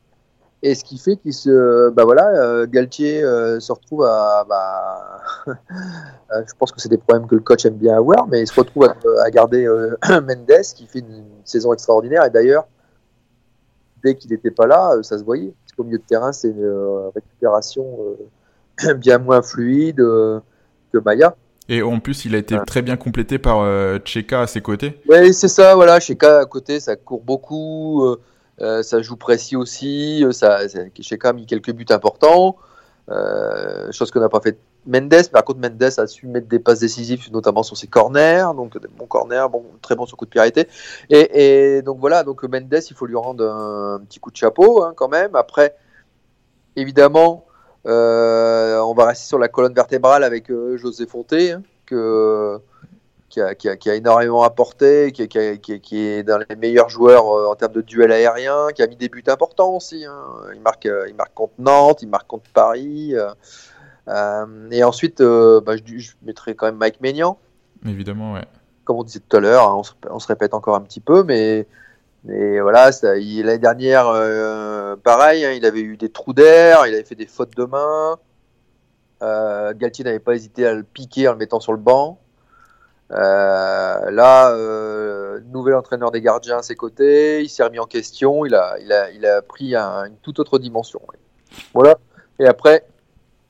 [0.67, 5.21] Et ce qui fait qu'il se, bah voilà, euh, Galtier euh, se retrouve à, bah,
[5.47, 5.54] euh,
[6.43, 8.60] je pense que c'est des problèmes que le coach aime bien avoir, mais il se
[8.60, 8.89] retrouve
[9.23, 9.67] à, garder
[10.10, 12.25] Mendes qui fait une, saison extraordinaire.
[12.25, 12.65] Et d'ailleurs,
[14.04, 15.54] dès qu'il n'était pas là, ça se voyait.
[15.63, 17.86] Parce qu'au milieu de terrain, c'est une récupération
[18.97, 21.36] bien moins fluide que Maya.
[21.69, 23.63] Et en plus, il a été très bien complété par
[24.04, 24.99] Cheka à ses côtés.
[25.08, 25.99] Oui, c'est ça, voilà.
[25.99, 28.04] Cheka à côté, ça court beaucoup.
[28.04, 28.19] Euh,
[28.59, 30.23] ça joue précis aussi.
[30.23, 30.59] Euh, ça,
[30.99, 32.57] Cheka a mis quelques buts importants.
[33.09, 35.09] Euh, chose que n'a pas fait Mendes.
[35.11, 38.45] Mais par contre, Mendes a su mettre des passes décisives, notamment sur ses corners.
[38.55, 40.67] Donc, des bons corners, bon, très bon sur coup de pied arrêté.
[41.09, 44.93] Et, donc voilà, donc Mendes, il faut lui rendre un, petit coup de chapeau hein,
[44.95, 45.35] quand même.
[45.35, 45.75] Après,
[46.75, 47.45] évidemment,
[47.85, 52.59] on va rester sur la colonne vertébrale avec José Fonté, hein, que
[53.57, 58.11] qui a, énormément apporté, qui, est dans les meilleurs joueurs euh, en termes de duel
[58.11, 60.05] aérien, qui a mis des buts importants aussi.
[60.05, 60.23] Hein.
[60.53, 63.13] Il, marque, euh, il marque contre Nantes, il marque contre Paris.
[63.15, 67.37] Euh, et ensuite, bah, je, mettrai quand même Mike Maignan.
[67.85, 68.45] Évidemment, ouais.
[68.83, 71.67] Comme on disait tout à l'heure, hein, on, se, répète encore un petit peu, mais,
[72.23, 74.05] mais voilà, l'année dernière,
[75.03, 78.17] pareil, hein, il avait eu des trous d'air, il avait fait des fautes de main.
[79.73, 82.19] Galtier n'avait pas hésité à le piquer en le mettant sur le banc.
[83.11, 88.45] Euh, là, euh, nouvel entraîneur des gardiens à ses côtés, il s'est remis en question,
[88.45, 90.99] il a, il a, il a pris une toute autre dimension.
[91.73, 91.97] Voilà.
[92.39, 92.85] Et après,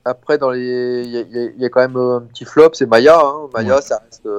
[0.03, 3.19] après dans les, il y, a quand même un petit flop, c'est Maya.
[3.23, 3.49] Hein.
[3.53, 4.29] Maya, ça reste,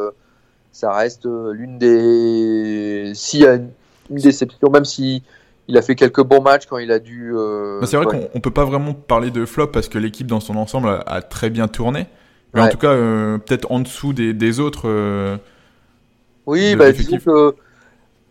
[0.70, 3.70] ça reste l'une des, s'il y a une,
[4.11, 5.22] déception, même si
[5.66, 7.35] il a fait quelques bons matchs quand il a dû.
[7.35, 10.57] Euh, c'est vrai qu'on peut pas vraiment parler de flop parce que l'équipe dans son
[10.57, 12.07] ensemble a très bien tourné.
[12.57, 14.88] Mais en tout cas, euh, peut-être en dessous des, des autres.
[14.88, 15.37] Euh,
[16.47, 17.55] oui, bah, disons que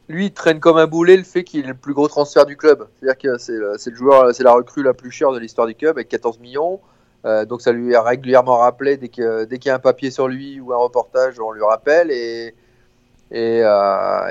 [0.09, 2.57] lui, il traîne comme un boulet le fait qu'il est le plus gros transfert du
[2.57, 2.87] club.
[2.95, 5.97] C'est-à-dire que c'est le joueur, c'est la recrue la plus chère de l'histoire du club
[5.97, 6.79] avec 14 millions.
[7.25, 10.11] Euh, donc ça lui a régulièrement rappelé dès qu'il dès qu'il y a un papier
[10.11, 12.11] sur lui ou un reportage, on lui rappelle.
[12.11, 12.53] Et,
[13.31, 13.63] et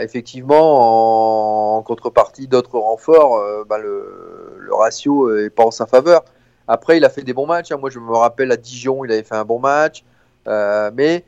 [0.00, 6.24] effectivement, en, contrepartie d'autres renforts, bah, le, le, ratio est pas en sa faveur.
[6.68, 7.72] Après, il a fait des bons matchs.
[7.72, 7.78] Hein.
[7.78, 10.04] Moi, je me rappelle à Dijon, il avait fait un bon match.
[10.46, 11.24] Euh, mais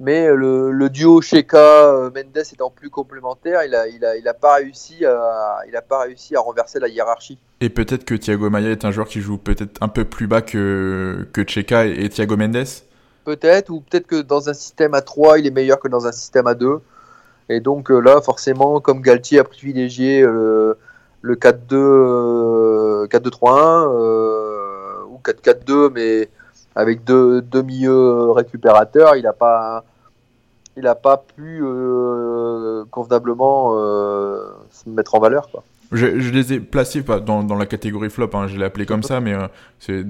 [0.00, 4.34] mais le, duo Sheka euh, Mendes étant plus complémentaire, il a, il a, il a
[4.34, 7.38] pas réussi à, il a pas réussi à renverser la hiérarchie.
[7.60, 10.42] Et peut-être que Thiago Maia est un joueur qui joue peut-être un peu plus bas
[10.42, 12.66] que que Cheka et, Thiago Mendes.
[13.24, 16.12] Peut-être, ou peut-être que dans un système à 3, il est meilleur que dans un
[16.12, 16.80] système à 2.
[17.48, 20.76] Et donc euh, là, forcément, comme Galtier a privilégié le
[21.24, 24.53] 4-2, 4-2-3-1
[25.24, 26.28] 4-4-2, mais
[26.74, 29.84] avec deux, milieux récupérateurs, il n'a pas,
[30.76, 35.48] il pas pu euh, convenablement euh, se mettre en valeur.
[35.50, 35.62] Quoi.
[35.92, 39.04] Je, les ai placés pas dans, dans la catégorie flop, hein, je l'ai appelé comme
[39.04, 39.46] ça, mais euh,
[39.78, 40.04] c'est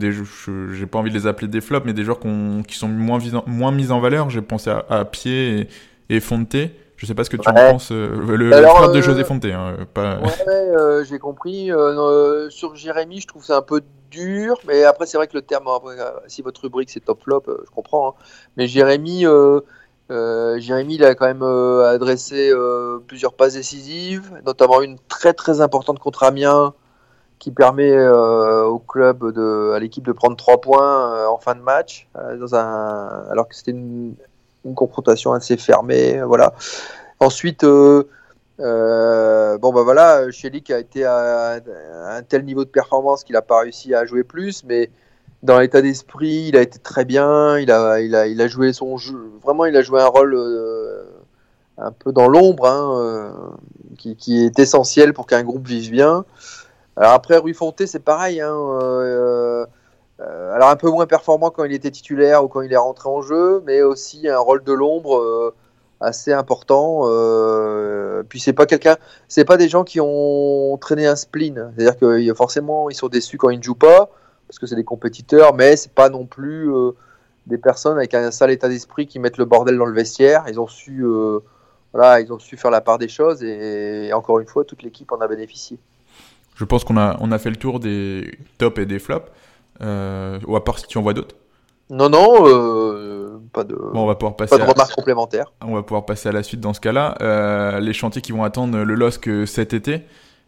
[0.72, 2.20] j'ai pas envie de les appeler des flops, mais des joueurs
[2.66, 4.30] qui sont moins, moins mis en valeur.
[4.30, 5.68] J'ai pensé à, Pied et,
[6.16, 6.56] et Fonte.
[6.96, 7.90] Je sais pas ce que tu en penses.
[7.90, 9.44] le, flop de José Fonte.
[9.44, 10.18] Hein, pas...
[10.20, 11.70] Ouais, j'ai compris.
[12.50, 13.82] sur Jérémy, je trouve c'est un peu
[14.14, 17.42] dur, mais après c'est vrai que le terme, euh, si votre rubrique c'est top flop,
[17.48, 18.10] euh, je comprends.
[18.10, 18.14] Hein.
[18.56, 19.60] Mais Jérémy, euh,
[20.58, 22.52] Jérémy, il a quand même adressé
[23.06, 26.74] plusieurs passes décisives, notamment une très très importante contre Amiens
[27.38, 32.08] qui permet au club de, à l'équipe de prendre 3 points en fin de match,
[32.14, 34.14] dans un, alors que c'était une,
[34.72, 36.22] confrontation assez fermée.
[36.22, 36.54] Voilà.
[37.20, 37.64] Ensuite,
[38.60, 41.60] euh, bon, bah voilà, Shelik a été à,
[42.06, 44.90] un tel niveau de performance qu'il n'a pas réussi à jouer plus, mais
[45.42, 47.58] dans l'état d'esprit, il a été très bien.
[47.58, 49.30] Il a, il a, joué son jeu.
[49.42, 51.04] Vraiment, il a joué un rôle euh,
[51.78, 53.30] un peu dans l'ombre, hein, euh,
[53.98, 56.24] qui, est essentiel pour qu'un groupe vive bien.
[56.96, 58.40] Après, Rui Fonté, c'est pareil.
[58.40, 58.54] Hein,
[60.20, 63.08] euh, alors un peu moins performant quand il était titulaire ou quand il est rentré
[63.08, 65.54] en jeu, mais aussi un rôle de l'ombre euh,
[66.00, 67.02] assez important.
[67.04, 68.96] Euh, puis c'est pas quelqu'un,
[69.26, 71.72] c'est pas des gens qui ont traîné un spleen.
[71.74, 74.10] C'est-à-dire que forcément ils sont déçus quand ils ne jouent pas
[74.46, 76.70] parce que c'est des compétiteurs, mais c'est pas non plus
[77.46, 80.44] des personnes avec un sale état d'esprit qui mettent le bordel dans le vestiaire.
[80.48, 81.02] Ils ont su,
[81.92, 84.82] voilà, ils ont su faire la part des choses et, et encore une fois toute
[84.82, 85.78] l'équipe en a bénéficié.
[86.54, 89.28] Je pense qu'on a on a fait le tour des tops et des flops.
[89.80, 91.34] Euh, ou à part si tu en vois d'autres
[91.90, 95.52] Non, non, euh, pas de, bon, on va pouvoir passer pas de remarques complémentaires.
[95.62, 97.16] On va pouvoir passer à la suite dans ce cas-là.
[97.20, 100.02] Euh, les chantiers qui vont attendre le LOSC cet été.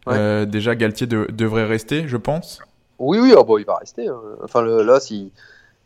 [0.07, 2.61] Déjà, Galtier devrait rester, je pense.
[2.99, 4.07] Oui, oui, oh, bon, il va rester.
[4.07, 4.19] Hein.
[4.43, 5.13] Enfin, le LOSC,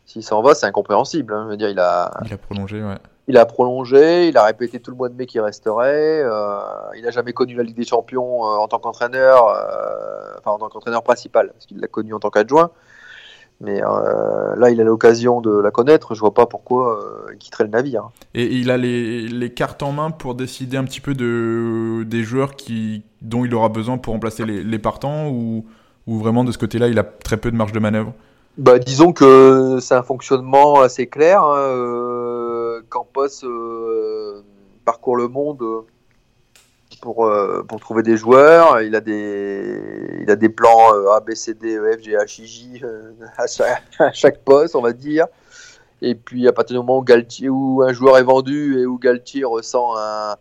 [0.06, 1.34] s'il s'en va, c'est incompréhensible.
[1.34, 1.44] Hein.
[1.46, 2.96] Je veux dire, il a, il a prolongé, ouais.
[3.28, 6.22] Il a prolongé, il a répété tout le mois de mai qu'il resterait.
[6.24, 6.60] Euh,
[6.96, 10.58] il n'a jamais connu la Ligue des Champions euh, en tant qu'entraîneur, euh, enfin en
[10.58, 12.72] tant qu'entraîneur principal, parce qu'il l'a connu en tant qu'adjoint.
[13.62, 16.14] Mais euh, là, il a l'occasion de la connaître.
[16.14, 18.10] Je vois pas pourquoi euh, il quitterait le navire.
[18.34, 22.24] Et il a les, les, cartes en main pour décider un petit peu de, des
[22.24, 25.64] joueurs qui, dont il aura besoin pour remplacer les, les partants ou,
[26.08, 28.12] ou vraiment de ce côté-là, il a très peu de marge de manœuvre?
[28.58, 31.42] Bah, Disons que c'est un fonctionnement assez clair.
[31.42, 32.80] Hein.
[32.88, 34.42] Campos euh,
[34.84, 35.62] parcourt le monde
[37.02, 38.80] pour, euh, pour trouver des joueurs.
[38.80, 42.12] Il a des, il a des plans euh, A, B, C, D, E, F, G,
[42.12, 43.46] H, I, J euh, à,
[44.12, 45.26] chaque, poste, on va dire.
[46.00, 48.98] Et puis à partir du moment où, Galtier, où un joueur est vendu et où
[48.98, 50.36] Galtier ressent un,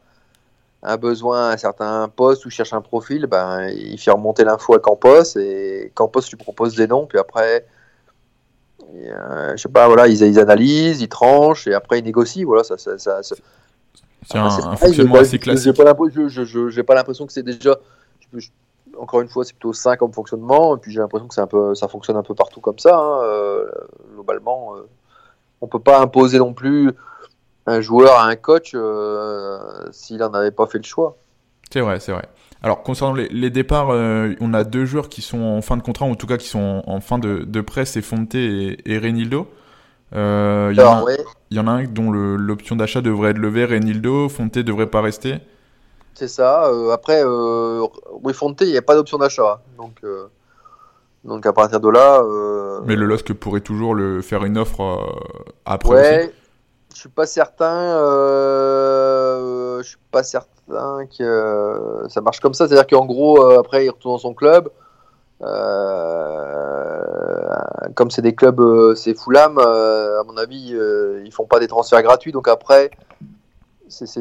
[0.84, 4.76] un besoin à un certain poste ou cherche un profil, ben, il fait remonter l'info
[4.76, 7.06] à Campos et Campos lui propose des noms.
[7.08, 7.66] Puis après,
[8.94, 12.46] je sais pas, voilà, ils, ils, analysent, ils tranchent et après ils négocient.
[12.46, 12.76] Voilà, ça,
[14.28, 15.74] c'est un, un, fonctionnement assez classique.
[15.74, 17.78] J'ai pas l'impression que c'est déjà.
[19.00, 20.76] encore une fois, c'est plutôt sain comme fonctionnement.
[20.76, 22.98] Et puis j'ai l'impression que un peu, ça fonctionne un peu partout comme ça.
[22.98, 23.24] Hein.
[23.24, 23.66] Euh,
[24.14, 24.88] globalement, euh,
[25.62, 26.92] on peut pas imposer non plus
[27.66, 29.60] un joueur à un coach euh,
[29.92, 31.18] s'il n'en avait pas fait le choix.
[31.72, 32.28] C'est vrai, c'est vrai.
[32.64, 35.82] Alors concernant les, les départs, euh, on a deux joueurs qui sont en fin de
[35.82, 38.78] contrat, ou en tout cas qui sont en, fin de, de prêt, c'est Fonte et,
[38.86, 39.48] et Renildo.
[40.14, 41.12] Euh, il, y en a,
[41.52, 45.02] il y en a un dont l'option d'achat devrait être levée, Renildo, Fonte devrait pas
[45.02, 45.40] rester.
[46.16, 46.66] C'est ça.
[46.68, 47.86] Euh, après, euh,
[48.24, 49.62] oui, Fonte, il n'y a pas d'option d'achat.
[49.78, 50.28] Donc, euh,
[51.24, 52.22] donc à partir de là.
[52.86, 55.00] Mais le LOSC pourrait toujours le faire une offre
[55.66, 55.90] après.
[55.90, 56.34] Ouais, aussi.
[56.94, 57.98] je suis pas certain.
[59.78, 62.68] je suis pas certain que ça marche comme ça.
[62.68, 64.70] C'est-à-dire qu'en gros, après, il retourne dans son club.
[65.44, 66.71] Euh,
[67.96, 70.76] comme c'est des clubs, euh, c'est Fulham, euh, à mon avis,
[71.26, 72.32] ils font pas des transferts gratuits.
[72.32, 72.92] Donc après,
[73.88, 74.18] c'est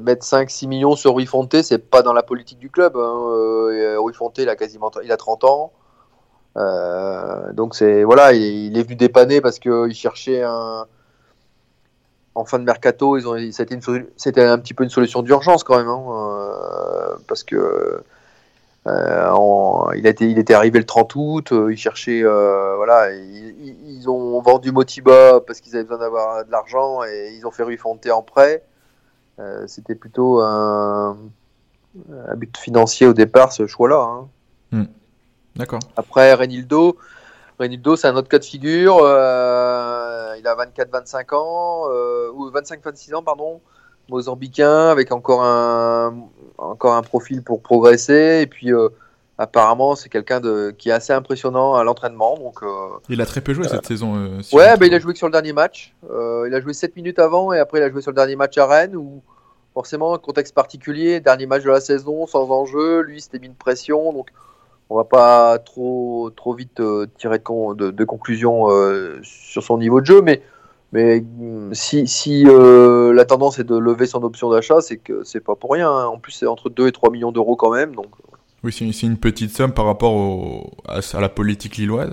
[0.00, 2.96] mettre 5-6 millions sur Rui Fonte, c'est pas dans la politique du club.
[2.96, 3.96] Hein.
[3.98, 5.72] Rui Fonte, il a quasiment, il a 30 ans.
[6.56, 10.86] Euh, donc c'est voilà, il, est venu dépanner parce qu'il cherchait un
[12.34, 13.36] en fin de mercato, ils ont
[14.16, 18.04] c'était un petit peu une solution d'urgence quand même, hein, euh, parce que euh,
[18.86, 24.10] en, il, il était arrivé le 30 août, euh, ils cherchaient, euh, voilà, ils, ils,
[24.10, 27.76] ont vendu Motiba parce qu'ils avaient besoin d'avoir de l'argent et ils ont fait Rui
[27.76, 28.64] Fonte en prêt.
[29.38, 31.16] Euh, C'était plutôt un,
[32.26, 34.00] un, but financier au départ, ce choix-là.
[34.00, 34.28] Hein.
[34.72, 34.86] Hmm.
[35.54, 35.80] D'accord.
[35.96, 36.96] Après, Renildo,
[37.60, 38.98] Renildo c'est un autre cas de figure.
[39.00, 41.86] Euh, il a 24-25 ans,
[42.34, 43.60] ou 25-26 ans, pardon.
[44.12, 46.14] Mozambicain avec encore un,
[46.58, 48.40] encore un profil pour progresser.
[48.42, 48.88] Et puis, euh,
[49.38, 52.36] apparemment, c'est quelqu'un de, qui est assez impressionnant à l'entraînement.
[52.38, 52.68] Donc, euh,
[53.08, 54.14] il a très peu joué cette saison.
[54.16, 55.94] Euh, si ouais, bah, il a joué que sur le dernier match.
[56.04, 58.56] il a joué 7 minutes avant et après, il a joué sur le dernier match
[58.58, 59.22] à Rennes où,
[59.74, 63.00] forcément, contexte particulier, dernier match de la saison, sans enjeu.
[63.00, 64.12] Lui, c'était mis de pression.
[64.12, 64.28] Donc,
[64.90, 66.82] on va pas trop, trop vite
[67.16, 68.68] tirer de, de, de conclusion
[69.22, 70.20] sur son niveau de jeu.
[70.20, 70.42] Mais
[70.92, 71.24] mais
[71.72, 75.56] si, si euh, la tendance est de lever son option d'achat, c'est que c'est pas
[75.56, 75.90] pour rien.
[75.90, 76.06] Hein.
[76.06, 77.94] En plus, c'est entre 2 et 3 millions d'euros quand même.
[77.94, 78.08] Donc...
[78.20, 78.36] Euh.
[78.62, 82.10] Oui, c'est une petite somme par rapport au, à, à, la politique lilloise.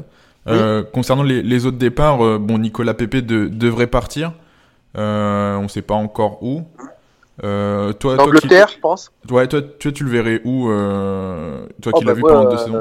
[0.48, 0.54] Oui.
[0.54, 4.34] Euh, concernant les, les, autres départs, euh, bon, Nicolas Pépé de, devrait partir.
[4.96, 6.64] On ne sait pas encore où.
[7.42, 9.12] Toi, je pense.
[9.30, 10.68] Ouais, toi, toi, tu le verrais où
[11.82, 12.80] Toi qui oh, l'as bah, vu pendant deux saisons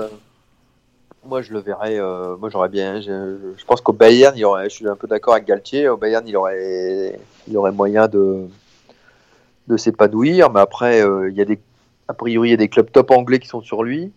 [1.29, 2.01] moi, je le verrais.
[2.01, 3.01] Euh, moi, j'aurais bien.
[3.01, 5.89] Je, je pense qu'au Bayern, il aurait, je suis un peu d'accord avec Galtier.
[5.89, 8.47] Au Bayern, il aurait, il aurait moyen de,
[9.69, 10.51] de s'épanouir.
[10.51, 11.59] Mais après, euh, il y a des,
[12.09, 14.11] a priori, il y a des clubs top anglais qui sont sur lui.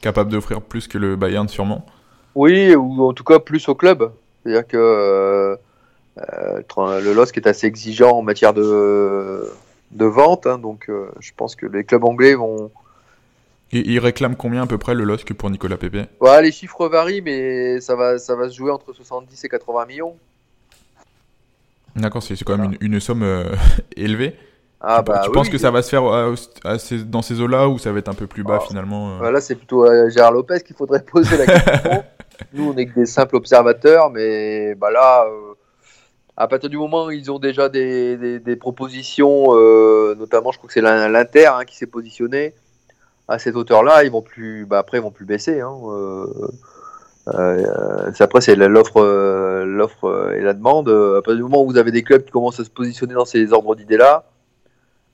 [0.00, 1.84] Capable d'offrir plus que le Bayern, sûrement.
[2.34, 4.10] Oui, ou en tout cas plus au club.
[4.42, 5.56] C'est-à-dire que euh,
[6.78, 9.52] le LOSC est assez exigeant en matière de,
[9.90, 10.46] de vente.
[10.46, 12.70] Hein, donc, je pense que les clubs anglais vont
[13.74, 16.88] Et il réclame combien à peu près le LOSC pour Nicolas Pepe ouais, Les chiffres
[16.88, 20.16] varient, mais ça va, ça va se jouer entre 70 et 80 millions.
[21.96, 23.44] D'accord, c'est quand même une, une somme euh,
[23.96, 24.36] élevée.
[24.80, 25.58] Ah, tu, bah, tu oui, penses que oui.
[25.60, 26.32] ça va se faire à-
[26.64, 28.64] à ces- dans ces eaux-là ou ça va être un peu plus bas Ah.
[28.66, 32.04] finalement euh Voilà, c'est plutôt à Gérard Lopez qu'il faudrait poser la question.
[32.52, 35.54] Nous, on est que des simples observateurs, mais bah là, euh,
[36.36, 40.58] à partir du moment où ils ont déjà des, des- des propositions, euh, notamment, je
[40.58, 42.54] crois que c'est l'In- l'Inter hein, qui s'est positionné
[43.32, 45.60] à cette hauteur-là, ils vont plus, bah, après, ils vont plus baisser.
[45.60, 46.26] Hein, euh,
[47.34, 50.88] euh, c'est- après, c'est l'offre, euh, l'offre et la demande.
[50.88, 53.24] À partir du moment où vous avez des clubs qui commencent à se positionner dans
[53.24, 54.24] ces ordres d'idées-là,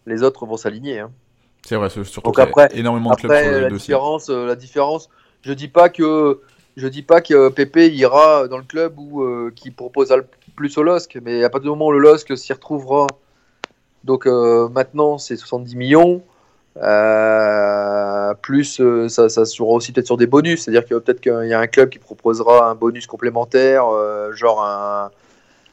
[0.06, 1.00] les autres vont s'aligner.
[1.00, 1.10] Hein.
[1.66, 3.78] C'est vrai, surtout Donc qu'il y a après- énormément de clubs Après, sur la dossier.
[3.78, 5.08] différence, la différence,
[5.42, 6.40] je dis pas que
[6.76, 10.78] je dis pas que Pépé ira dans le club où euh, qui proposera le plus
[10.78, 13.06] au LOSC, mais à partir du moment où le LOSC s'y retrouvera,
[14.04, 16.22] donc euh, maintenant c'est 70 millions,
[16.80, 21.20] euh, plus euh, ça, ça se jouera aussi peut-être sur des bonus, c'est-à-dire que peut-être
[21.20, 25.10] qu'il y a un club qui proposera un bonus complémentaire, euh, genre un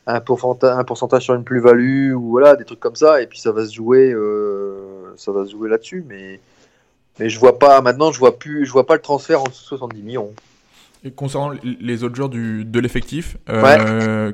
[0.08, 3.22] un pourcentage, un pourcentage sur une plus-value ou voilà des trucs comme ça.
[3.22, 4.16] Et puis ça va se jouer
[5.18, 6.06] ça va se jouer là-dessus.
[6.08, 6.40] Mais
[7.20, 9.64] mais je vois pas maintenant je vois plus je vois pas le transfert en dessous
[9.64, 10.32] de 70 millions.
[11.04, 13.38] Et concernant les autres joueurs du, de l'effectif,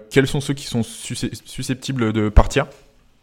[0.09, 2.67] quels sont ceux qui sont susce- susceptibles de partir?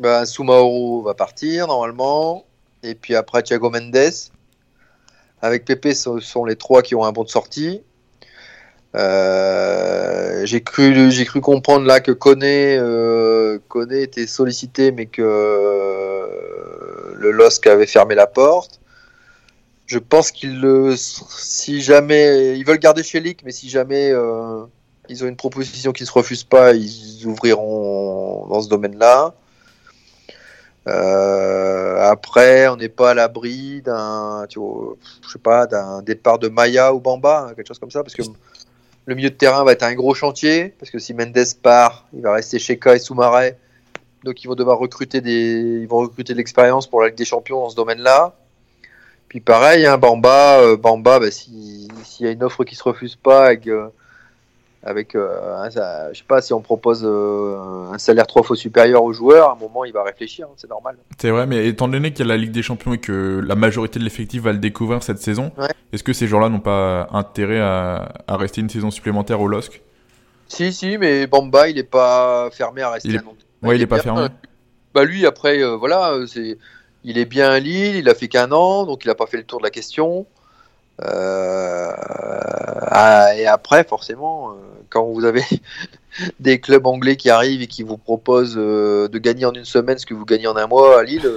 [0.00, 2.44] Bah, Soumaoro va partir normalement
[2.82, 4.12] et puis après Thiago Mendes.
[5.40, 7.82] Avec Pepe ce sont les trois qui ont un bon de sortie.
[8.96, 15.20] Euh, j'ai cru j'ai cru comprendre là que Koné euh, Koné était sollicité mais que
[15.22, 18.80] euh, le LOSC avait fermé la porte.
[19.86, 24.12] Je pense qu'ils si jamais ils veulent garder Chelik mais si jamais
[25.08, 29.34] ils ont une proposition qui ne se refuse pas ils ouvriront dans ce domaine là
[29.34, 29.47] euh,
[30.88, 37.00] après, on n'est pas à l'abri d'un, je sais pas, d'un départ de Maya ou
[37.00, 38.22] Bamba, hein, quelque chose comme ça, parce que
[39.06, 42.22] le milieu de terrain va être un gros chantier, parce que si Mendes part, il
[42.22, 43.56] va rester Sheka et Soumaré,
[44.24, 47.24] donc ils vont devoir recruter des, ils vont recruter de l'expérience pour la Ligue des
[47.24, 48.34] Champions dans ce domaine-là.
[49.28, 52.82] Puis pareil, hein, Bamba, euh, Bamba, bah, si- s'il y a une offre qui se
[52.82, 53.88] refuse pas euh,
[54.82, 58.56] avec euh, un- ça- je sais pas, si on propose euh, un salaire trois fois
[58.56, 60.96] supérieur au joueur, à un moment il va réfléchir, hein, c'est normal.
[61.20, 63.54] C'est vrai, mais étant donné qu'il y a la Ligue des Champions et que la
[63.56, 65.68] majorité de l'effectif va le découvrir cette saison, Ouais.
[65.92, 69.82] est-ce que ces joueurs-là n'ont pas intérêt à, à rester une saison supplémentaire au LOSC
[70.46, 73.66] Si, si, mais Bamba, il est pas fermé à rester Il est-.
[73.66, 74.20] Ouais, il est pas bien, fermé.
[74.22, 74.28] euh,
[74.94, 76.56] Bah lui, après, euh, voilà, euh, c'est,
[77.04, 79.36] il est bien à Lille, il a fait qu'un an, donc il a pas fait
[79.36, 80.26] le tour de la question.
[81.04, 84.54] Euh, ah, et après, forcément, euh,
[84.90, 85.42] quand vous avez
[86.40, 89.98] des clubs anglais qui arrivent et qui vous proposent euh, de gagner en une semaine
[89.98, 91.28] ce que vous gagnez en un mois à Lille,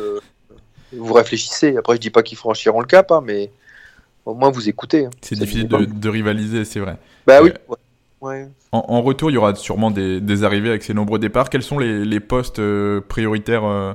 [0.94, 1.78] vous réfléchissez.
[1.78, 3.52] Après, je dis pas qu'ils franchiront le cap, hein, mais
[4.26, 5.06] au moins vous écoutez.
[5.06, 5.12] hein.
[5.22, 6.98] C'est le difficile de, rivaliser, c'est vrai.
[7.28, 7.50] Bah oui.
[7.50, 7.56] Ouais.
[7.70, 7.78] ouais.
[8.22, 8.48] Ouais.
[8.72, 11.50] En, en retour, il y aura sûrement des, des arrivées avec ces nombreux départs.
[11.50, 12.62] Quels sont les, les postes
[13.08, 13.94] prioritaires, euh,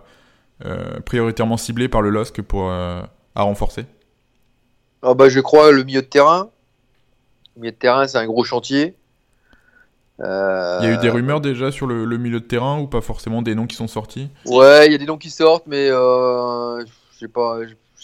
[1.05, 3.87] prioritairement ciblés par le LOSC pour, à renforcer?
[5.09, 6.49] Ah bah, je crois le milieu de terrain.
[7.55, 8.95] Le milieu de terrain, c'est un gros chantier.
[10.21, 12.88] Euh, Il y a eu des rumeurs déjà sur le, le milieu de terrain ou
[12.88, 14.31] pas forcément des noms qui sont sortis?
[14.47, 16.85] Ouais, il y a des noms qui sortent, mais euh,
[17.21, 17.59] j'ai pas,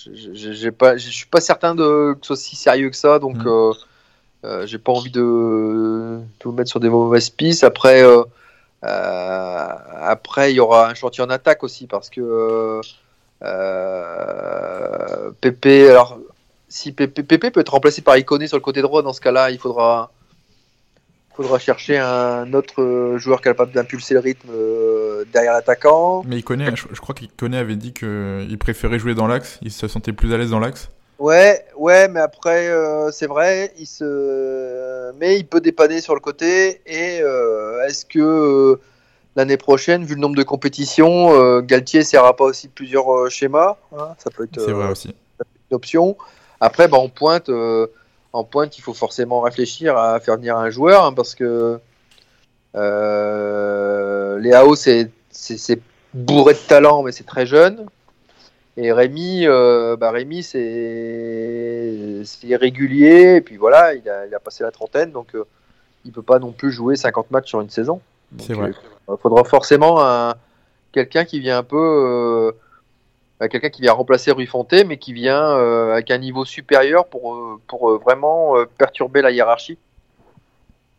[0.05, 3.37] j'ai pas, je suis pas certain de que ce soit si sérieux que ça, donc
[3.39, 3.49] Mm.
[3.49, 3.73] euh,
[4.45, 7.65] euh, j'ai pas envie de, de vous mettre sur des mauvaises pistes.
[7.65, 8.23] Après, euh,
[8.85, 9.69] euh,
[10.03, 12.81] après il y aura un chantier en attaque aussi parce que
[13.43, 16.19] euh, Pépé, alors
[16.73, 19.59] si Pépé, peut être remplacé par Iconé sur le côté droit, dans ce cas-là, il
[19.59, 20.11] faudra
[21.35, 26.23] faudra chercher un autre euh, joueur capable d'impulser le rythme euh, derrière l'attaquant.
[26.27, 29.71] Mais connaît, je, je crois qu'il connaît avait dit qu'il préférait jouer dans l'axe, il
[29.71, 30.91] se sentait plus à l'aise dans l'axe.
[31.19, 35.13] Ouais, ouais, mais après, euh, c'est vrai, il se...
[35.21, 36.81] mais il peut dépanner sur le côté.
[36.85, 38.81] Et euh, est-ce que euh,
[39.37, 44.31] l'année prochaine, vu le nombre de compétitions, Galtier essaiera pas aussi plusieurs schémas hein, Ça
[44.31, 45.15] peut être C'est vrai aussi.
[45.71, 46.17] une option.
[46.65, 47.89] Après, bah, en pointe, euh,
[48.33, 51.81] en pointe, il faut forcément réfléchir à faire venir un joueur hein, parce que
[52.77, 55.11] euh, Léao, c'est
[56.15, 57.87] bourré de talent, mais c'est très jeune.
[58.77, 63.37] Et Rémi, euh, bah Rémi, c'est irrégulier.
[63.37, 65.45] Et puis voilà, il a, il a passé la trentaine, donc euh,
[66.05, 68.01] il peut pas non plus jouer 50 matchs sur une saison.
[68.33, 68.71] Vrai.
[69.09, 70.35] euh, Il faudra forcément un,
[70.93, 72.55] quelqu'un qui vient un peu,
[73.49, 77.35] quelqu'un qui vient remplacer Rui Fonté, mais qui vient euh, avec un niveau supérieur pour,
[77.35, 79.79] euh, pour euh, vraiment euh, perturber la hiérarchie.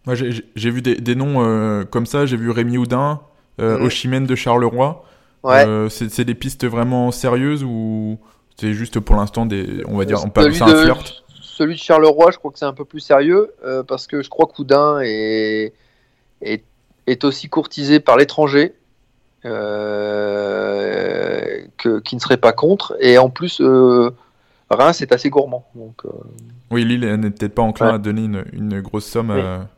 [0.06, 3.22] Moi, j'ai- vu des, des noms euh, comme ça, j'ai vu Rémi Houdin,
[3.62, 3.86] euh, Mhm.
[3.86, 5.06] Oshimène de Charleroi.
[5.44, 5.66] Ouais.
[5.68, 8.18] Euh, c'est des pistes vraiment sérieuses ou
[8.60, 11.24] C'est juste pour l'instant des, on va dire, on peut ça un flirt?
[11.42, 13.52] Celui de Charleroi, je crois que c'est un peu plus sérieux
[13.88, 15.74] parce que je crois que Houdin est,
[16.42, 16.64] est,
[17.08, 18.74] est aussi courtisé par l'étranger.
[19.46, 21.33] Euh,
[21.78, 22.96] que, qui ne serait pas contre.
[23.00, 24.12] Et en plus, euh,
[24.70, 25.66] Reims est assez gourmand.
[25.76, 26.10] Donc, euh,
[26.72, 28.24] oui, Lille n'est peut-être pas enclin à donner
[28.54, 29.34] une, grosse somme.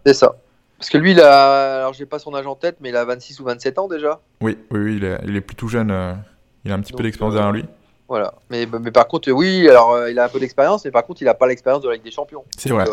[0.05, 0.36] C'est ça.
[0.78, 3.05] Parce que lui, il a, alors j'ai pas son âge en tête, mais il a
[3.05, 4.19] 26 ou 27 ans déjà.
[4.41, 5.88] Oui, oui, oui il, est, il est plus tout jeune.
[6.65, 7.65] il a un petit peu d'expérience derrière lui.
[8.07, 8.34] Voilà.
[8.49, 11.26] Mais, mais par contre, oui, alors il a un peu d'expérience, mais par contre, il
[11.26, 12.43] n'a pas l'expérience de la Ligue des Champions.
[12.57, 12.86] C'est vrai.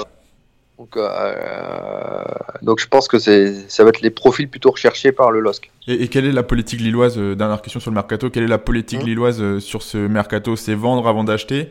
[0.83, 2.25] Donc, euh,
[2.61, 5.71] donc je pense que ça va être les profils plutôt recherchés par le LOSC.
[5.87, 8.31] Et, quelle est la politique lilloise euh, Dernière question sur le mercato.
[8.31, 9.07] Quelle est la politique mmh.
[9.07, 10.57] lilloise euh, sur ce mercato?
[10.57, 11.71] C'est vendre avant d'acheter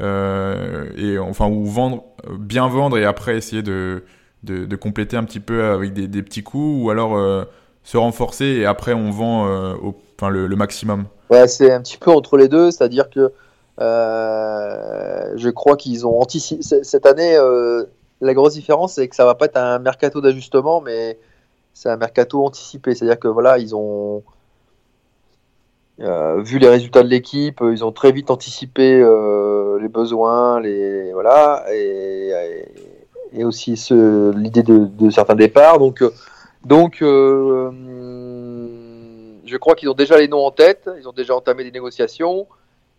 [0.00, 2.04] et enfin ou vendre,
[2.38, 4.04] bien vendre et après essayer de,
[4.44, 7.18] de, compléter un petit peu avec des, des petits coups ou alors
[7.82, 11.06] se renforcer et après on vend au, enfin, le, maximum?
[11.30, 13.32] Ouais, c'est un petit peu entre les deux, c'est-à-dire que
[13.80, 17.36] je crois qu'ils ont anticipé cette année
[18.20, 21.18] la grosse différence, c'est que ça va pas être un mercato d'ajustement, mais
[21.72, 22.94] c'est un mercato anticipé.
[22.94, 24.22] C'est-à-dire que voilà, ils ont
[26.00, 31.12] euh, vu les résultats de l'équipe, ils ont très vite anticipé euh, les besoins, les
[31.12, 33.74] voilà, et, aussi
[34.34, 35.78] l'idée de, certains départs.
[35.78, 36.02] Donc,
[36.64, 37.70] donc, euh,
[39.44, 40.90] je crois qu'ils ont déjà les noms en tête.
[40.98, 42.46] Ils ont déjà entamé des négociations.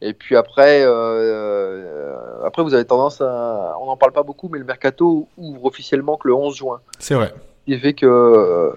[0.02, 0.86] Et puis après,
[2.46, 6.18] après vous avez tendance à, on n'en parle pas beaucoup, mais le mercato ouvre officiellement
[6.18, 6.82] que le 11 juin.
[7.00, 7.34] C'est vrai.
[7.68, 8.74] Ce qui fait que,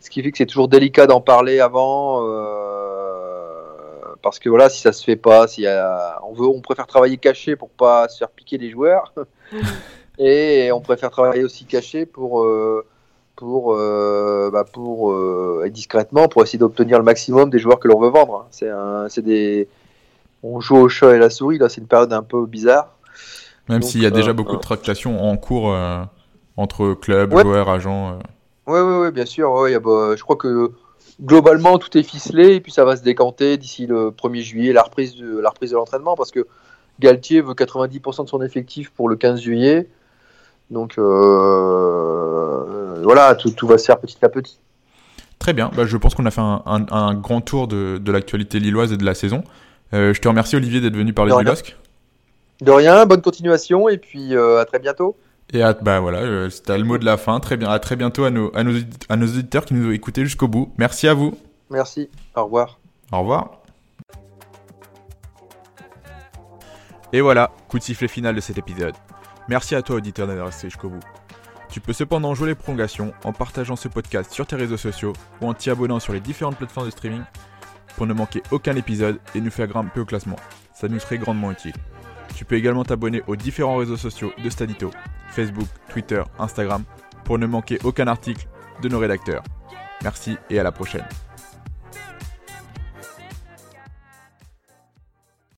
[0.00, 2.68] ce qui fait que c'est toujours délicat d'en parler avant, euh,
[4.22, 5.66] parce que voilà, si ça se fait pas, si
[6.22, 9.12] on veut, on préfère travailler caché pour pas se faire piquer les joueurs,
[10.18, 12.46] et on préfère travailler aussi caché pour
[13.34, 15.14] pour, bah pour
[15.70, 18.46] discrètement pour essayer d'obtenir le maximum des joueurs que l'on veut vendre.
[18.50, 19.68] C'est des
[20.42, 21.58] on joue au chat et la souris.
[21.58, 22.97] Là, c'est une période un peu bizarre.
[23.68, 26.02] Même s'il y a déjà euh, beaucoup de tractations en cours euh,
[26.56, 28.18] entre clubs, joueurs, agents.
[28.66, 29.52] Oui, oui, oui, bien sûr.
[29.52, 30.72] bah, je crois que
[31.22, 34.82] globalement, tout est ficelé et puis ça va se décanter d'ici le 1er juillet, la
[34.82, 36.46] reprise de, la reprise de l'entraînement, parce que
[37.00, 39.88] Galtier veut 90% de son effectif pour le 15 juillet.
[40.70, 44.58] Donc euh, voilà, tout, tout, va se faire petit à petit.
[45.38, 48.58] Très bien, bah, je pense qu'on a fait un, un, grand tour de, de l'actualité
[48.58, 49.44] lilloise et de la saison.
[49.94, 51.76] Euh, je te remercie Olivier d'être venu parler du LOSC.
[52.60, 55.16] De rien, bonne continuation et puis euh, à très bientôt.
[55.52, 57.40] Et à, bah voilà, euh, c'était le mot de la fin.
[57.40, 58.78] Très bien, à très bientôt à nos, à nos,
[59.08, 60.72] à nos auditeurs qui nous ont écoutés jusqu'au bout.
[60.76, 61.38] Merci à vous.
[61.70, 62.78] Merci, au revoir.
[63.12, 63.62] Au revoir.
[67.12, 68.94] Et voilà, coup de sifflet final de cet épisode.
[69.48, 71.00] Merci à toi auditeur d'avoir resté jusqu'au bout.
[71.70, 75.48] Tu peux cependant jouer les prolongations en partageant ce podcast sur tes réseaux sociaux ou
[75.48, 77.22] en t'y abonnant sur les différentes plateformes de streaming
[77.96, 80.36] pour ne manquer aucun épisode et nous faire grimper au classement.
[80.74, 81.74] Ça nous serait grandement utile.
[82.38, 84.92] Tu peux également t'abonner aux différents réseaux sociaux de Stadito,
[85.28, 86.84] Facebook, Twitter, Instagram,
[87.24, 88.46] pour ne manquer aucun article
[88.80, 89.42] de nos rédacteurs.
[90.04, 91.04] Merci et à la prochaine.